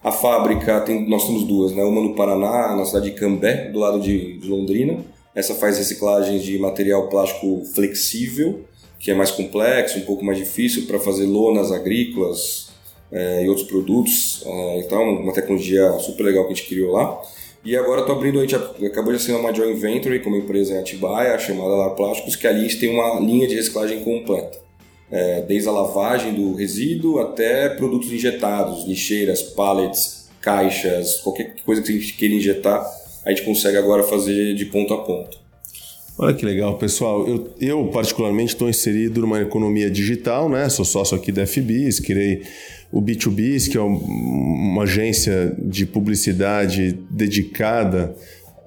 A 0.00 0.12
fábrica, 0.12 0.80
tem, 0.82 1.08
nós 1.08 1.26
temos 1.26 1.42
duas, 1.42 1.72
né? 1.72 1.82
Uma 1.82 2.00
no 2.00 2.14
Paraná, 2.14 2.76
na 2.76 2.84
cidade 2.84 3.10
de 3.10 3.16
Cambé, 3.16 3.68
do 3.72 3.80
lado 3.80 3.98
de, 3.98 4.38
de 4.38 4.46
Londrina. 4.46 4.98
Essa 5.34 5.56
faz 5.56 5.76
reciclagem 5.76 6.38
de 6.38 6.56
material 6.60 7.08
plástico 7.08 7.64
flexível, 7.74 8.60
que 9.04 9.10
é 9.10 9.14
mais 9.14 9.30
complexo, 9.30 9.98
um 9.98 10.02
pouco 10.06 10.24
mais 10.24 10.38
difícil 10.38 10.86
para 10.86 10.98
fazer 10.98 11.26
lonas 11.26 11.70
agrícolas 11.70 12.70
é, 13.12 13.44
e 13.44 13.48
outros 13.50 13.66
produtos. 13.66 14.42
É, 14.46 14.78
então, 14.78 15.02
uma 15.16 15.32
tecnologia 15.34 15.92
super 15.98 16.24
legal 16.24 16.46
que 16.46 16.54
a 16.54 16.56
gente 16.56 16.66
criou 16.66 16.90
lá. 16.90 17.20
E 17.62 17.76
agora 17.76 18.00
estou 18.00 18.16
abrindo, 18.16 18.38
a 18.38 18.46
gente 18.46 18.54
acabou 18.54 19.12
de 19.12 19.18
assinar 19.18 19.40
uma 19.40 19.52
joint 19.52 19.78
venture 19.78 20.18
com 20.20 20.30
uma 20.30 20.38
empresa 20.38 20.72
em 20.72 20.78
Atibaia, 20.78 21.38
chamada 21.38 21.68
Lar 21.74 21.90
Plásticos, 21.90 22.34
que 22.34 22.46
ali 22.46 22.66
tem 22.76 22.88
uma 22.88 23.20
linha 23.20 23.46
de 23.46 23.54
reciclagem 23.54 24.02
completa. 24.02 24.58
É, 25.10 25.42
desde 25.42 25.68
a 25.68 25.72
lavagem 25.72 26.32
do 26.32 26.54
resíduo 26.54 27.20
até 27.20 27.68
produtos 27.68 28.10
injetados, 28.10 28.86
lixeiras, 28.86 29.42
pallets, 29.42 30.30
caixas, 30.40 31.18
qualquer 31.18 31.56
coisa 31.62 31.82
que 31.82 31.92
a 31.92 31.94
gente 31.94 32.14
queira 32.14 32.34
injetar, 32.34 32.82
a 33.22 33.28
gente 33.28 33.42
consegue 33.42 33.76
agora 33.76 34.02
fazer 34.02 34.54
de 34.54 34.64
ponto 34.64 34.94
a 34.94 35.02
ponto. 35.02 35.43
Olha 36.16 36.32
que 36.32 36.46
legal, 36.46 36.78
pessoal. 36.78 37.26
Eu, 37.26 37.50
eu 37.60 37.84
particularmente 37.86 38.52
estou 38.52 38.68
inserido 38.68 39.20
numa 39.20 39.40
economia 39.40 39.90
digital, 39.90 40.48
né? 40.48 40.68
Sou 40.68 40.84
sócio 40.84 41.16
aqui 41.16 41.32
da 41.32 41.44
FBIS, 41.44 41.98
criei 41.98 42.42
o 42.92 43.02
B2B, 43.02 43.70
que 43.70 43.76
é 43.76 43.80
uma 43.80 44.84
agência 44.84 45.52
de 45.58 45.84
publicidade 45.84 46.96
dedicada 47.10 48.14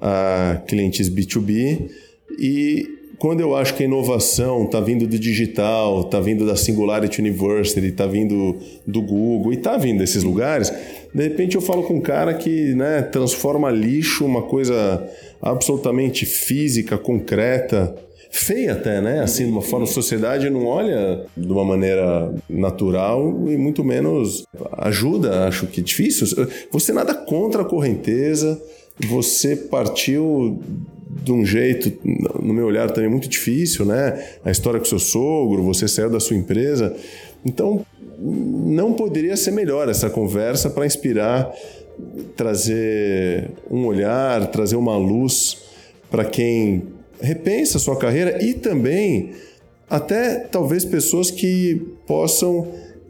a 0.01 0.61
clientes 0.67 1.09
B2B. 1.09 1.89
E 2.37 2.97
quando 3.17 3.39
eu 3.39 3.55
acho 3.55 3.73
que 3.73 3.83
a 3.83 3.85
inovação 3.85 4.65
está 4.65 4.81
vindo 4.81 5.07
do 5.07 5.17
digital, 5.17 6.01
está 6.01 6.19
vindo 6.19 6.45
da 6.45 6.55
Singularity 6.55 7.21
University, 7.21 7.87
está 7.87 8.05
vindo 8.05 8.57
do 8.85 9.01
Google 9.01 9.53
e 9.53 9.55
está 9.55 9.77
vindo 9.77 9.99
desses 9.99 10.23
lugares, 10.23 10.71
de 11.17 11.23
repente 11.23 11.55
eu 11.55 11.61
falo 11.63 11.81
com 11.81 11.95
um 11.95 11.99
cara 11.99 12.31
que 12.35 12.75
né, 12.75 13.01
transforma 13.01 13.71
lixo 13.71 14.23
uma 14.23 14.43
coisa 14.43 15.03
absolutamente 15.41 16.27
física, 16.27 16.95
concreta, 16.95 17.95
feia 18.29 18.73
até, 18.73 19.01
né? 19.01 19.21
Assim, 19.21 19.45
de 19.45 19.51
uma 19.51 19.63
forma, 19.63 19.85
a 19.85 19.89
sociedade 19.89 20.47
não 20.47 20.67
olha 20.67 21.25
de 21.35 21.51
uma 21.51 21.65
maneira 21.65 22.31
natural 22.47 23.33
e 23.47 23.57
muito 23.57 23.83
menos 23.83 24.45
ajuda, 24.73 25.47
acho 25.47 25.65
que 25.65 25.81
difícil. 25.81 26.27
Você 26.71 26.93
nada 26.93 27.15
contra 27.15 27.63
a 27.63 27.65
correnteza, 27.65 28.61
você 28.99 29.55
partiu 29.55 30.59
de 31.23 31.31
um 31.31 31.43
jeito, 31.43 31.91
no 32.39 32.53
meu 32.53 32.67
olhar 32.67 32.91
também 32.91 33.09
muito 33.09 33.27
difícil, 33.27 33.85
né? 33.85 34.23
A 34.45 34.51
história 34.51 34.79
com 34.79 34.85
seu 34.85 34.99
sogro, 34.99 35.63
você 35.63 35.87
saiu 35.87 36.11
da 36.11 36.19
sua 36.19 36.37
empresa. 36.37 36.95
Então, 37.43 37.83
não 38.19 38.93
poderia 38.93 39.37
ser 39.37 39.51
melhor 39.51 39.89
essa 39.89 40.09
conversa 40.09 40.69
para 40.69 40.85
inspirar, 40.85 41.51
trazer 42.35 43.51
um 43.69 43.85
olhar, 43.85 44.47
trazer 44.47 44.75
uma 44.75 44.97
luz 44.97 45.57
para 46.09 46.25
quem 46.25 46.83
repensa 47.21 47.79
sua 47.79 47.97
carreira 47.97 48.43
e 48.43 48.53
também 48.53 49.31
até 49.89 50.39
talvez 50.39 50.83
pessoas 50.83 51.31
que 51.31 51.81
possam 52.05 52.67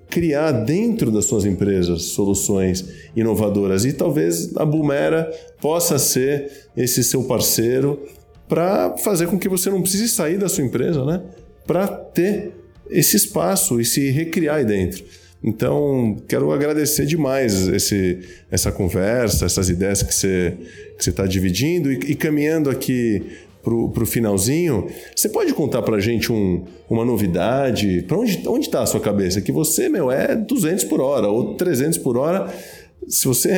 criar 0.09 0.51
dentro 0.51 1.11
das 1.11 1.25
suas 1.25 1.45
empresas 1.45 2.03
soluções 2.03 2.85
inovadoras 3.15 3.83
e 3.83 3.93
talvez 3.93 4.55
a 4.55 4.65
Boomera 4.65 5.29
possa 5.59 5.99
ser 5.99 6.69
esse 6.75 7.03
seu 7.03 7.23
parceiro 7.23 8.01
para 8.47 8.95
fazer 8.97 9.27
com 9.27 9.37
que 9.37 9.49
você 9.49 9.69
não 9.69 9.81
precise 9.81 10.07
sair 10.07 10.37
da 10.37 10.47
sua 10.47 10.63
empresa, 10.63 11.03
né? 11.03 11.21
Para 11.65 11.87
ter 11.87 12.53
esse 12.89 13.15
espaço 13.15 13.79
e 13.79 13.85
se 13.85 14.09
recriar 14.09 14.57
aí 14.57 14.65
dentro. 14.65 15.03
Então, 15.43 16.17
quero 16.27 16.51
agradecer 16.51 17.05
demais 17.05 17.67
esse, 17.67 18.19
essa 18.49 18.71
conversa, 18.71 19.45
essas 19.45 19.69
ideias 19.69 20.01
que 20.01 20.13
você 20.13 20.57
está 20.99 21.25
dividindo 21.25 21.91
e, 21.91 21.95
e 22.11 22.15
caminhando 22.15 22.69
aqui 22.69 23.21
para 23.63 24.03
o 24.03 24.05
finalzinho, 24.05 24.87
você 25.15 25.27
pode 25.27 25.53
contar 25.53 25.81
para 25.81 25.97
a 25.97 25.99
gente 25.99 26.31
um, 26.31 26.63
uma 26.89 27.03
novidade? 27.03 28.03
Para 28.07 28.17
onde 28.17 28.65
está 28.65 28.81
a 28.81 28.85
sua 28.85 28.99
cabeça? 28.99 29.41
Que 29.41 29.51
você, 29.51 29.89
meu, 29.89 30.09
é 30.09 30.35
200 30.35 30.85
por 30.85 31.01
hora 31.01 31.27
ou 31.27 31.55
300 31.55 31.97
por 31.97 32.17
hora. 32.17 32.53
Se 33.07 33.27
você 33.27 33.51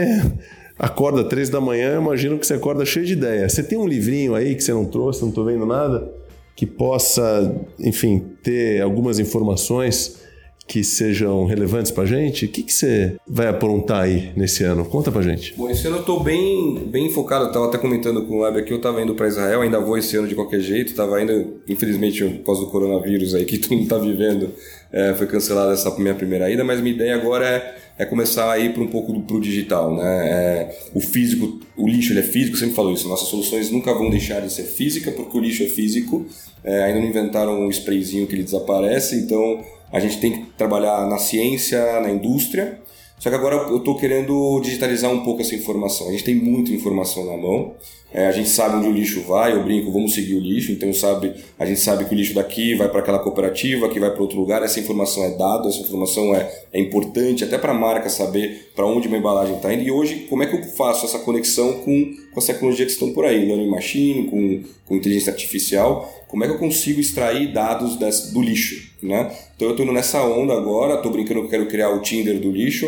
acorda 0.78 1.24
três 1.24 1.50
da 1.50 1.62
manhã, 1.62 1.94
eu 1.94 2.02
imagino 2.02 2.40
que 2.40 2.48
você 2.48 2.56
acorda 2.56 2.86
cheio 2.86 3.06
de 3.06 3.14
ideia. 3.14 3.48
Você 3.48 3.62
tem 3.62 3.78
um 3.78 3.88
livrinho 3.88 4.34
aí 4.34 4.56
que 4.56 4.64
você 4.64 4.74
não 4.74 4.86
trouxe, 4.86 5.22
não 5.22 5.30
estou 5.30 5.46
vendo 5.46 5.66
nada, 5.66 6.12
que 6.60 6.66
possa, 6.66 7.56
enfim, 7.80 8.22
ter 8.44 8.82
algumas 8.82 9.18
informações 9.18 10.20
que 10.68 10.84
sejam 10.84 11.46
relevantes 11.46 11.90
para 11.90 12.04
a 12.04 12.06
gente? 12.06 12.44
O 12.44 12.50
que, 12.50 12.64
que 12.64 12.74
você 12.74 13.16
vai 13.26 13.48
aprontar 13.48 14.02
aí 14.02 14.34
nesse 14.36 14.66
ano? 14.66 14.84
Conta 14.84 15.10
para 15.10 15.22
gente. 15.22 15.54
Bom, 15.56 15.70
esse 15.70 15.88
ano 15.88 15.96
eu 15.96 16.00
estou 16.02 16.22
bem, 16.22 16.84
bem 16.86 17.10
focado. 17.12 17.46
Estava 17.46 17.68
até 17.68 17.78
comentando 17.78 18.26
com 18.26 18.40
o 18.40 18.40
Web 18.42 18.60
aqui, 18.60 18.74
eu 18.74 18.78
estava 18.78 19.02
indo 19.02 19.16
para 19.16 19.30
Israel, 19.30 19.62
ainda 19.62 19.80
vou 19.80 19.98
esse 19.98 20.18
ano 20.18 20.28
de 20.28 20.36
qualquer 20.36 20.60
jeito. 20.60 20.90
Estava 20.90 21.22
indo, 21.24 21.62
infelizmente, 21.66 22.26
por 22.26 22.48
causa 22.48 22.66
do 22.66 22.68
coronavírus 22.68 23.34
aí 23.34 23.46
que 23.46 23.58
todo 23.58 23.72
mundo 23.72 23.84
está 23.84 23.98
vivendo, 23.98 24.52
é, 24.92 25.14
foi 25.14 25.28
cancelada 25.28 25.72
essa 25.72 25.98
minha 25.98 26.14
primeira 26.14 26.52
ida, 26.52 26.66
mas 26.66 26.82
minha 26.82 26.94
ideia 26.94 27.16
agora 27.16 27.48
é, 27.48 27.78
é 28.00 28.06
começar 28.06 28.50
a 28.50 28.58
ir 28.58 28.74
para 28.74 28.82
um 28.82 28.88
pouco 28.88 29.20
para 29.22 29.36
o 29.36 29.42
digital. 29.42 29.94
Né? 29.94 30.30
É, 30.30 30.80
o 30.96 31.02
físico, 31.02 31.60
o 31.76 31.86
lixo 31.86 32.14
ele 32.14 32.22
é 32.22 32.24
físico, 32.24 32.56
sempre 32.56 32.74
falo 32.74 32.94
isso. 32.94 33.10
Nossas 33.10 33.28
soluções 33.28 33.70
nunca 33.70 33.94
vão 33.94 34.10
deixar 34.10 34.40
de 34.40 34.52
ser 34.52 34.64
física, 34.64 35.12
porque 35.12 35.38
o 35.38 35.42
lixo 35.42 35.64
é 35.64 35.68
físico. 35.68 36.26
É, 36.64 36.84
ainda 36.84 37.02
não 37.02 37.08
inventaram 37.08 37.60
um 37.60 37.70
sprayzinho 37.70 38.26
que 38.26 38.34
ele 38.34 38.44
desaparece, 38.44 39.18
então 39.18 39.62
a 39.92 40.00
gente 40.00 40.18
tem 40.20 40.32
que 40.32 40.52
trabalhar 40.58 41.06
na 41.08 41.18
ciência, 41.18 42.00
na 42.00 42.10
indústria. 42.10 42.80
Só 43.20 43.30
que 43.30 43.36
agora 43.36 43.56
eu 43.56 43.78
estou 43.80 43.98
querendo 43.98 44.62
digitalizar 44.62 45.12
um 45.12 45.26
pouco 45.26 45.42
essa 45.42 45.54
informação. 45.54 46.08
A 46.08 46.12
gente 46.12 46.24
tem 46.24 46.36
muita 46.36 46.72
informação 46.72 47.26
na 47.26 47.36
mão. 47.36 47.76
É, 48.12 48.26
a 48.26 48.32
gente 48.32 48.50
sabe 48.50 48.76
onde 48.76 48.88
o 48.88 48.92
lixo 48.92 49.22
vai, 49.22 49.54
eu 49.54 49.64
brinco, 49.64 49.92
vamos 49.92 50.14
seguir 50.14 50.36
o 50.36 50.40
lixo. 50.40 50.72
Então 50.72 50.92
sabe, 50.92 51.34
a 51.60 51.66
gente 51.66 51.80
sabe 51.80 52.06
que 52.06 52.14
o 52.14 52.18
lixo 52.18 52.34
daqui 52.34 52.76
vai 52.76 52.90
para 52.90 53.00
aquela 53.00 53.20
cooperativa, 53.20 53.88
que 53.88 54.00
vai 54.00 54.12
para 54.12 54.22
outro 54.22 54.40
lugar. 54.40 54.64
Essa 54.64 54.80
informação 54.80 55.24
é 55.24 55.38
dada, 55.38 55.68
essa 55.70 55.80
informação 55.80 56.34
é, 56.36 56.52
é 56.74 56.80
importante 56.80 57.44
até 57.44 57.58
para 57.58 57.72
a 57.72 57.76
marca 57.76 58.10
saber 58.10 58.72
para 58.76 58.86
onde 58.86 59.08
uma 59.08 59.18
embalagem 59.18 59.56
está 59.56 59.72
indo. 59.72 59.84
E 59.84 59.92
hoje, 59.92 60.26
como 60.30 60.42
é 60.42 60.48
que 60.48 60.56
eu 60.56 60.64
faço 60.64 61.06
essa 61.06 61.20
conexão 61.20 61.74
com, 61.82 62.14
com 62.34 62.40
as 62.40 62.46
tecnologias 62.46 62.88
que 62.88 62.94
estão 62.94 63.14
por 63.14 63.26
aí? 63.26 63.46
Learning 63.46 63.70
Machine, 63.70 64.28
com, 64.28 64.64
com 64.88 64.96
inteligência 64.96 65.32
artificial. 65.32 66.12
Como 66.28 66.44
é 66.44 66.48
que 66.48 66.54
eu 66.54 66.60
consigo 66.60 67.00
extrair 67.00 67.54
dados 67.54 67.96
desse, 67.96 68.34
do 68.34 68.42
lixo? 68.42 68.90
Né? 69.04 69.32
Então 69.56 69.68
eu 69.68 69.76
estou 69.76 69.86
nessa 69.94 70.24
onda 70.24 70.54
agora, 70.54 70.96
estou 70.96 71.12
brincando 71.12 71.44
que 71.44 71.50
quero 71.50 71.68
criar 71.68 71.90
o 71.92 72.02
Tinder 72.02 72.40
do 72.40 72.52
lixo, 72.52 72.88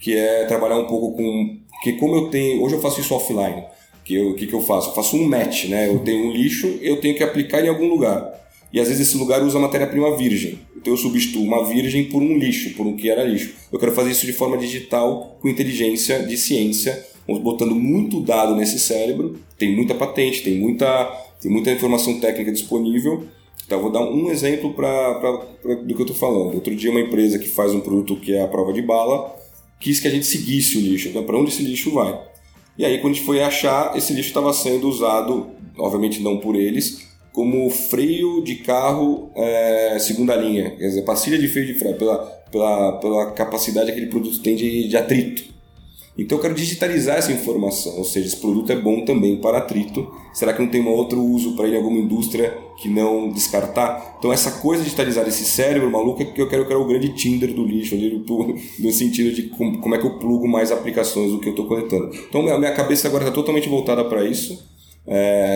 que 0.00 0.16
é 0.16 0.44
trabalhar 0.46 0.78
um 0.78 0.86
pouco 0.86 1.14
com. 1.14 1.58
que 1.82 1.92
como 1.92 2.14
eu 2.16 2.28
tenho. 2.30 2.62
Hoje 2.62 2.74
eu 2.74 2.80
faço 2.80 3.00
isso 3.00 3.14
offline. 3.14 3.64
Que 4.04 4.18
o 4.18 4.34
que, 4.34 4.46
que 4.46 4.54
eu 4.54 4.60
faço? 4.60 4.90
Eu 4.90 4.94
faço 4.94 5.16
um 5.16 5.28
match, 5.28 5.66
né? 5.66 5.88
Eu 5.88 6.00
tenho 6.00 6.26
um 6.26 6.32
lixo, 6.32 6.78
eu 6.80 7.00
tenho 7.00 7.16
que 7.16 7.22
aplicar 7.22 7.64
em 7.64 7.68
algum 7.68 7.88
lugar. 7.88 8.40
E 8.72 8.80
às 8.80 8.88
vezes 8.88 9.08
esse 9.08 9.16
lugar 9.16 9.42
usa 9.42 9.58
matéria-prima 9.58 10.16
virgem. 10.16 10.58
Então 10.76 10.92
eu 10.92 10.96
substituo 10.96 11.42
uma 11.42 11.64
virgem 11.64 12.04
por 12.04 12.22
um 12.22 12.36
lixo, 12.36 12.74
por 12.74 12.86
um 12.86 12.96
que 12.96 13.08
era 13.08 13.22
lixo. 13.22 13.54
Eu 13.70 13.78
quero 13.78 13.92
fazer 13.92 14.10
isso 14.10 14.26
de 14.26 14.32
forma 14.32 14.56
digital, 14.56 15.38
com 15.40 15.48
inteligência 15.48 16.22
de 16.22 16.36
ciência, 16.36 17.06
botando 17.26 17.74
muito 17.74 18.20
dado 18.20 18.56
nesse 18.56 18.78
cérebro. 18.78 19.38
Tem 19.58 19.74
muita 19.74 19.94
patente, 19.94 20.42
tem 20.42 20.58
muita, 20.58 21.04
tem 21.40 21.50
muita 21.50 21.70
informação 21.70 22.18
técnica 22.18 22.50
disponível 22.50 23.28
então, 23.72 23.80
vou 23.80 23.90
dar 23.90 24.02
um 24.02 24.30
exemplo 24.30 24.74
pra, 24.74 25.14
pra, 25.14 25.38
pra 25.38 25.74
do 25.76 25.94
que 25.94 26.02
eu 26.02 26.06
estou 26.06 26.14
falando. 26.16 26.54
Outro 26.54 26.76
dia, 26.76 26.90
uma 26.90 27.00
empresa 27.00 27.38
que 27.38 27.48
faz 27.48 27.72
um 27.72 27.80
produto 27.80 28.16
que 28.16 28.34
é 28.34 28.42
a 28.42 28.46
prova 28.46 28.70
de 28.70 28.82
bala 28.82 29.34
quis 29.80 29.98
que 29.98 30.06
a 30.06 30.10
gente 30.10 30.26
seguisse 30.26 30.76
o 30.76 30.80
lixo. 30.80 31.08
Então, 31.08 31.24
para 31.24 31.38
onde 31.38 31.50
esse 31.50 31.62
lixo 31.62 31.90
vai? 31.90 32.20
E 32.76 32.84
aí, 32.84 32.98
quando 32.98 33.12
a 33.12 33.16
gente 33.16 33.26
foi 33.26 33.42
achar, 33.42 33.96
esse 33.96 34.12
lixo 34.12 34.28
estava 34.28 34.52
sendo 34.52 34.88
usado, 34.88 35.50
obviamente 35.78 36.22
não 36.22 36.38
por 36.38 36.56
eles, 36.56 37.06
como 37.32 37.68
freio 37.70 38.42
de 38.42 38.56
carro 38.56 39.30
é, 39.34 39.98
segunda 39.98 40.34
linha. 40.36 40.70
Quer 40.70 40.88
dizer, 40.88 41.02
pastilha 41.02 41.38
de 41.38 41.48
freio 41.48 41.66
de 41.66 41.74
freio, 41.74 41.96
pela, 41.96 42.18
pela, 42.50 42.92
pela 42.98 43.30
capacidade 43.32 43.86
que 43.86 43.92
aquele 43.92 44.10
produto 44.10 44.40
tem 44.42 44.54
de, 44.54 44.88
de 44.88 44.96
atrito. 44.96 45.52
Então 46.16 46.36
eu 46.36 46.42
quero 46.42 46.54
digitalizar 46.54 47.16
essa 47.16 47.32
informação, 47.32 47.96
ou 47.96 48.04
seja, 48.04 48.26
esse 48.26 48.36
produto 48.36 48.70
é 48.70 48.76
bom 48.76 49.04
também 49.04 49.36
para 49.36 49.58
atrito. 49.58 50.12
Será 50.34 50.52
que 50.52 50.60
não 50.60 50.68
tem 50.68 50.82
um 50.82 50.88
outro 50.88 51.22
uso 51.22 51.56
para 51.56 51.66
ele 51.66 51.74
em 51.74 51.78
alguma 51.78 51.98
indústria 51.98 52.56
que 52.76 52.88
não 52.88 53.30
descartar? 53.30 54.16
Então 54.18 54.30
essa 54.30 54.60
coisa 54.60 54.82
de 54.82 54.90
digitalizar 54.90 55.26
esse 55.26 55.44
cérebro 55.44 55.90
maluco 55.90 56.22
é 56.22 56.26
que 56.26 56.40
eu 56.40 56.48
quero, 56.48 56.66
quero 56.66 56.82
o 56.82 56.86
grande 56.86 57.14
Tinder 57.14 57.54
do 57.54 57.64
lixo, 57.64 57.96
no 58.78 58.92
sentido 58.92 59.34
de 59.34 59.44
como 59.44 59.94
é 59.94 59.98
que 59.98 60.06
eu 60.06 60.18
plugo 60.18 60.46
mais 60.46 60.70
aplicações 60.70 61.30
do 61.30 61.40
que 61.40 61.48
eu 61.48 61.52
estou 61.52 61.66
coletando. 61.66 62.10
Então 62.28 62.42
minha 62.42 62.74
cabeça 62.74 63.08
agora 63.08 63.24
está 63.24 63.34
totalmente 63.34 63.68
voltada 63.68 64.04
para 64.04 64.24
isso. 64.24 64.70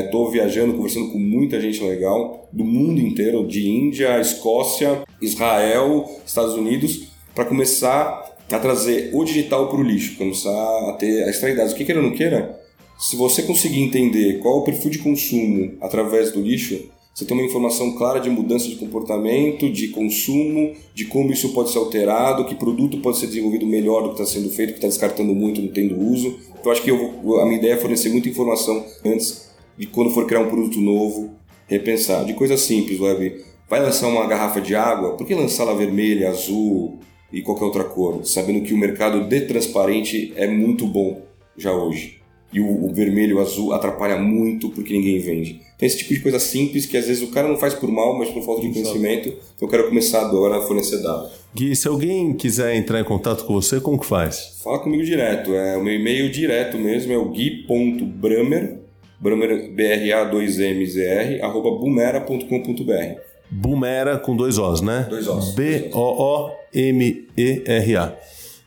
Estou 0.05 0.29
é, 0.29 0.31
viajando, 0.33 0.75
conversando 0.75 1.13
com 1.13 1.19
muita 1.19 1.61
gente 1.61 1.83
legal 1.83 2.49
do 2.53 2.65
mundo 2.65 3.01
inteiro, 3.01 3.47
de 3.47 3.69
Índia, 3.69 4.19
Escócia, 4.21 5.05
Israel, 5.21 6.05
Estados 6.27 6.55
Unidos, 6.55 7.09
para 7.35 7.45
começar 7.45 8.36
a 8.51 8.59
trazer 8.59 9.11
o 9.13 9.25
digital 9.25 9.69
para 9.69 9.79
o 9.79 9.83
lixo, 9.83 10.17
começar 10.17 10.51
a 10.91 10.93
ter 10.93 11.25
a 11.25 11.31
extrair 11.31 11.57
dados. 11.57 11.73
O 11.73 11.77
que 11.77 11.85
queira 11.85 12.01
ou 12.01 12.07
não 12.07 12.17
queira, 12.17 12.61
se 12.99 13.17
você 13.17 13.43
conseguir 13.43 13.81
entender 13.81 14.39
qual 14.39 14.57
é 14.57 14.59
o 14.59 14.63
perfil 14.63 14.91
de 14.91 14.99
consumo 14.99 15.75
através 15.81 16.33
do 16.33 16.41
lixo, 16.41 16.91
você 17.13 17.25
tem 17.25 17.35
uma 17.35 17.47
informação 17.47 17.93
clara 17.93 18.21
de 18.21 18.29
mudança 18.29 18.69
de 18.69 18.77
comportamento, 18.77 19.71
de 19.71 19.89
consumo, 19.89 20.75
de 20.95 21.07
como 21.07 21.33
isso 21.33 21.55
pode 21.55 21.71
ser 21.71 21.79
alterado, 21.79 22.45
que 22.45 22.55
produto 22.55 22.99
pode 22.99 23.19
ser 23.19 23.27
desenvolvido 23.27 23.67
melhor 23.67 24.03
do 24.03 24.09
que 24.11 24.21
está 24.21 24.39
sendo 24.39 24.51
feito, 24.51 24.73
que 24.73 24.79
está 24.79 24.89
descartando 24.89 25.35
muito, 25.35 25.63
não 25.63 25.73
tendo 25.73 25.99
uso. 25.99 26.39
Então, 26.61 26.71
acho 26.71 26.83
que 26.83 26.91
a 26.91 27.45
minha 27.47 27.57
ideia 27.57 27.73
é 27.73 27.77
fornecer 27.79 28.11
muita 28.11 28.29
informação 28.29 28.85
antes 29.03 29.49
de 29.79 29.87
quando 29.87 30.11
for 30.11 30.27
criar 30.27 30.41
um 30.41 30.51
produto 30.51 30.79
novo, 30.79 31.31
repensar. 31.67 32.23
De 32.25 32.35
coisas 32.35 32.61
simples, 32.61 33.01
web. 33.01 33.43
Vai 33.69 33.81
lançar 33.81 34.09
uma 34.09 34.27
garrafa 34.27 34.61
de 34.61 34.75
água, 34.75 35.17
por 35.17 35.27
que 35.27 35.35
lançá-la 35.35 35.73
vermelha, 35.73 36.29
azul 36.29 36.99
e 37.33 37.43
qualquer 37.43 37.65
outra 37.65 37.85
cor? 37.85 38.25
Sabendo 38.25 38.63
que 38.63 38.75
o 38.75 38.79
mercado 38.79 39.29
de 39.29 39.43
transparente 39.43 40.33
é 40.37 40.47
muito 40.47 40.87
bom 40.87 41.23
já 41.57 41.73
hoje. 41.73 42.21
E 42.53 42.61
o, 42.61 42.85
o 42.87 42.93
vermelho 42.93 43.33
e 43.33 43.35
o 43.35 43.41
azul 43.41 43.73
atrapalha 43.73 44.17
muito 44.19 44.71
porque 44.71 44.93
ninguém 44.93 45.19
vende. 45.19 45.61
Tem 45.79 45.87
esse 45.87 45.99
tipo 45.99 46.15
de 46.15 46.21
coisa 46.21 46.39
simples 46.39 46.87
que 46.87 46.97
às 46.97 47.07
vezes 47.07 47.23
o 47.23 47.31
cara 47.31 47.49
não 47.49 47.59
faz 47.59 47.75
por 47.75 47.91
mal, 47.91 48.17
mas 48.17 48.31
por 48.31 48.43
falta 48.43 48.63
de 48.63 48.73
conhecimento. 48.73 49.29
Então 49.29 49.67
eu 49.67 49.69
quero 49.69 49.89
começar 49.89 50.23
agora 50.23 50.59
a 50.59 50.63
fornecer 50.63 51.03
dados. 51.03 51.33
Gui, 51.55 51.75
se 51.75 51.89
alguém 51.89 52.33
quiser 52.33 52.75
entrar 52.77 53.01
em 53.01 53.05
contato 53.05 53.45
com 53.45 53.55
você, 53.55 53.81
como 53.81 53.99
que 53.99 54.07
faz? 54.07 54.59
Fala 54.63 54.79
comigo 54.79 55.03
direto. 55.03 55.55
É, 55.55 55.77
o 55.77 55.83
meu 55.83 55.95
e-mail 55.95 56.31
direto 56.31 56.79
mesmo 56.79 57.13
é 57.13 57.19
o 57.19 57.29
gui.bramer, 57.31 58.79
Bramer, 59.19 59.71
B-R-A-2-M-Z-R, 59.73 61.41
arroba 61.41 61.71
bumera.com.br. 61.71 63.21
Bumera 63.51 64.19
com 64.19 64.37
dois 64.37 64.59
Os, 64.59 64.81
né? 64.81 65.07
Dois 65.09 65.27
Os. 65.29 65.55
B-O-O-M-E-R-A. 65.55 66.53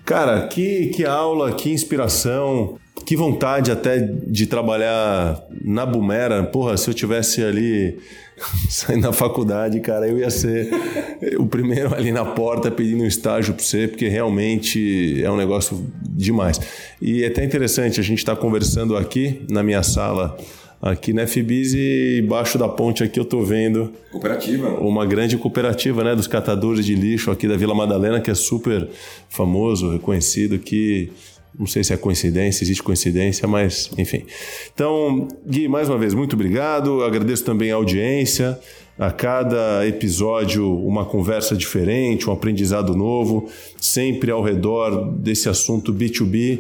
Cara, 0.06 0.48
que, 0.48 0.88
que 0.88 1.06
aula, 1.06 1.54
que 1.54 1.72
inspiração, 1.72 2.80
que 3.06 3.16
vontade 3.16 3.72
até 3.72 4.00
de 4.00 4.48
trabalhar 4.48 5.44
na 5.64 5.86
Bumera. 5.86 6.44
Porra, 6.44 6.78
se 6.78 6.90
eu 6.90 6.94
tivesse 6.94 7.44
ali 7.44 8.00
saindo 8.70 9.04
da 9.04 9.14
faculdade, 9.14 9.80
cara, 9.80 10.08
eu 10.08 10.18
ia 10.18 10.30
ser 10.30 10.70
o 11.38 11.46
primeiro 11.46 11.94
ali 11.94 12.12
na 12.12 12.26
porta 12.26 12.72
pedindo 12.72 13.04
um 13.04 13.08
estágio 13.08 13.54
para 13.54 13.64
você, 13.64 13.88
porque 13.88 14.08
realmente 14.08 15.22
é 15.24 15.30
um 15.30 15.38
negócio 15.38 15.86
demais. 16.04 16.60
E 17.02 17.24
é 17.24 17.28
até 17.28 17.44
interessante, 17.44 18.00
a 18.00 18.04
gente 18.04 18.20
está 18.20 18.36
conversando 18.36 18.96
aqui 18.96 19.46
na 19.50 19.64
minha 19.64 19.84
sala 19.84 20.38
aqui 20.82 21.14
na 21.14 21.28
FBIS 21.28 21.74
e 21.74 22.22
embaixo 22.24 22.58
da 22.58 22.68
ponte 22.68 23.04
aqui 23.04 23.20
eu 23.20 23.26
tô 23.26 23.42
vendo 23.44 23.92
Cooperativa. 24.12 24.70
uma 24.80 25.06
grande 25.06 25.38
cooperativa 25.38 26.04
né, 26.04 26.16
dos 26.16 26.28
catadores 26.28 26.86
de 26.86 26.96
lixo 26.96 27.32
aqui 27.32 27.48
da 27.48 27.58
Vila 27.58 27.76
Madalena, 27.76 28.22
que 28.22 28.32
é 28.32 28.36
super 28.36 28.88
famoso, 29.28 29.92
reconhecido, 29.92 30.58
que 30.58 31.12
não 31.58 31.68
sei 31.68 31.84
se 31.84 31.94
é 31.94 31.98
coincidência, 31.98 32.64
existe 32.64 32.82
coincidência, 32.82 33.48
mas 33.48 33.90
enfim. 33.98 34.24
Então, 34.74 35.28
Gui, 35.46 35.68
mais 35.68 35.90
uma 35.90 35.98
vez, 35.98 36.14
muito 36.14 36.34
obrigado. 36.34 37.04
Agradeço 37.04 37.44
também 37.44 37.72
a 37.72 37.76
audiência. 37.76 38.58
A 38.98 39.12
cada 39.12 39.88
episódio, 39.88 40.70
uma 40.86 41.06
conversa 41.06 41.56
diferente, 41.56 42.30
um 42.30 42.34
aprendizado 42.34 42.96
novo, 42.96 43.50
sempre 43.80 44.30
ao 44.30 44.44
redor 44.44 45.12
desse 45.14 45.48
assunto 45.48 45.94
B2B, 45.94 46.60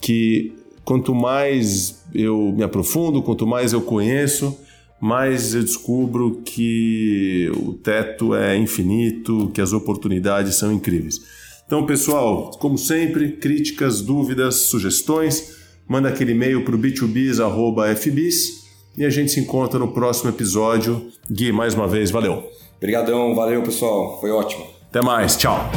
que 0.00 0.52
quanto 0.88 1.14
mais 1.14 2.02
eu 2.14 2.50
me 2.56 2.62
aprofundo, 2.62 3.22
quanto 3.22 3.46
mais 3.46 3.74
eu 3.74 3.82
conheço, 3.82 4.58
mais 4.98 5.54
eu 5.54 5.62
descubro 5.62 6.40
que 6.42 7.52
o 7.54 7.74
teto 7.74 8.34
é 8.34 8.56
infinito, 8.56 9.50
que 9.52 9.60
as 9.60 9.74
oportunidades 9.74 10.54
são 10.54 10.72
incríveis. 10.72 11.20
Então, 11.66 11.84
pessoal, 11.84 12.52
como 12.58 12.78
sempre, 12.78 13.32
críticas, 13.32 14.00
dúvidas, 14.00 14.54
sugestões, 14.70 15.58
manda 15.86 16.08
aquele 16.08 16.32
e-mail 16.32 16.64
para 16.64 16.74
o 16.74 16.78
b2bis.fbis 16.78 18.66
e 18.96 19.04
a 19.04 19.10
gente 19.10 19.30
se 19.30 19.40
encontra 19.40 19.78
no 19.78 19.88
próximo 19.88 20.30
episódio. 20.30 21.06
Gui, 21.30 21.52
mais 21.52 21.74
uma 21.74 21.86
vez, 21.86 22.10
valeu. 22.10 22.44
Obrigadão, 22.78 23.34
valeu 23.34 23.62
pessoal, 23.62 24.18
foi 24.22 24.30
ótimo. 24.30 24.64
Até 24.88 25.02
mais, 25.02 25.36
tchau. 25.36 25.70